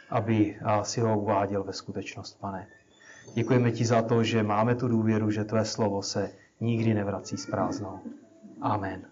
aby 0.10 0.58
a 0.64 0.84
si 0.84 1.02
ho 1.02 1.20
uváděl 1.20 1.64
ve 1.64 1.74
skutečnost, 1.74 2.40
pane. 2.40 2.68
Děkujeme 3.34 3.72
ti 3.72 3.86
za 3.86 4.02
to, 4.02 4.24
že 4.24 4.44
máme 4.44 4.76
tu 4.76 4.88
důvěru, 4.88 5.32
že 5.32 5.44
tvé 5.44 5.66
slovo 5.66 6.04
se 6.04 6.32
nikdy 6.62 6.94
nevrací 6.94 7.38
s 7.38 7.46
prázdnou. 7.46 8.00
Amen. 8.62 9.06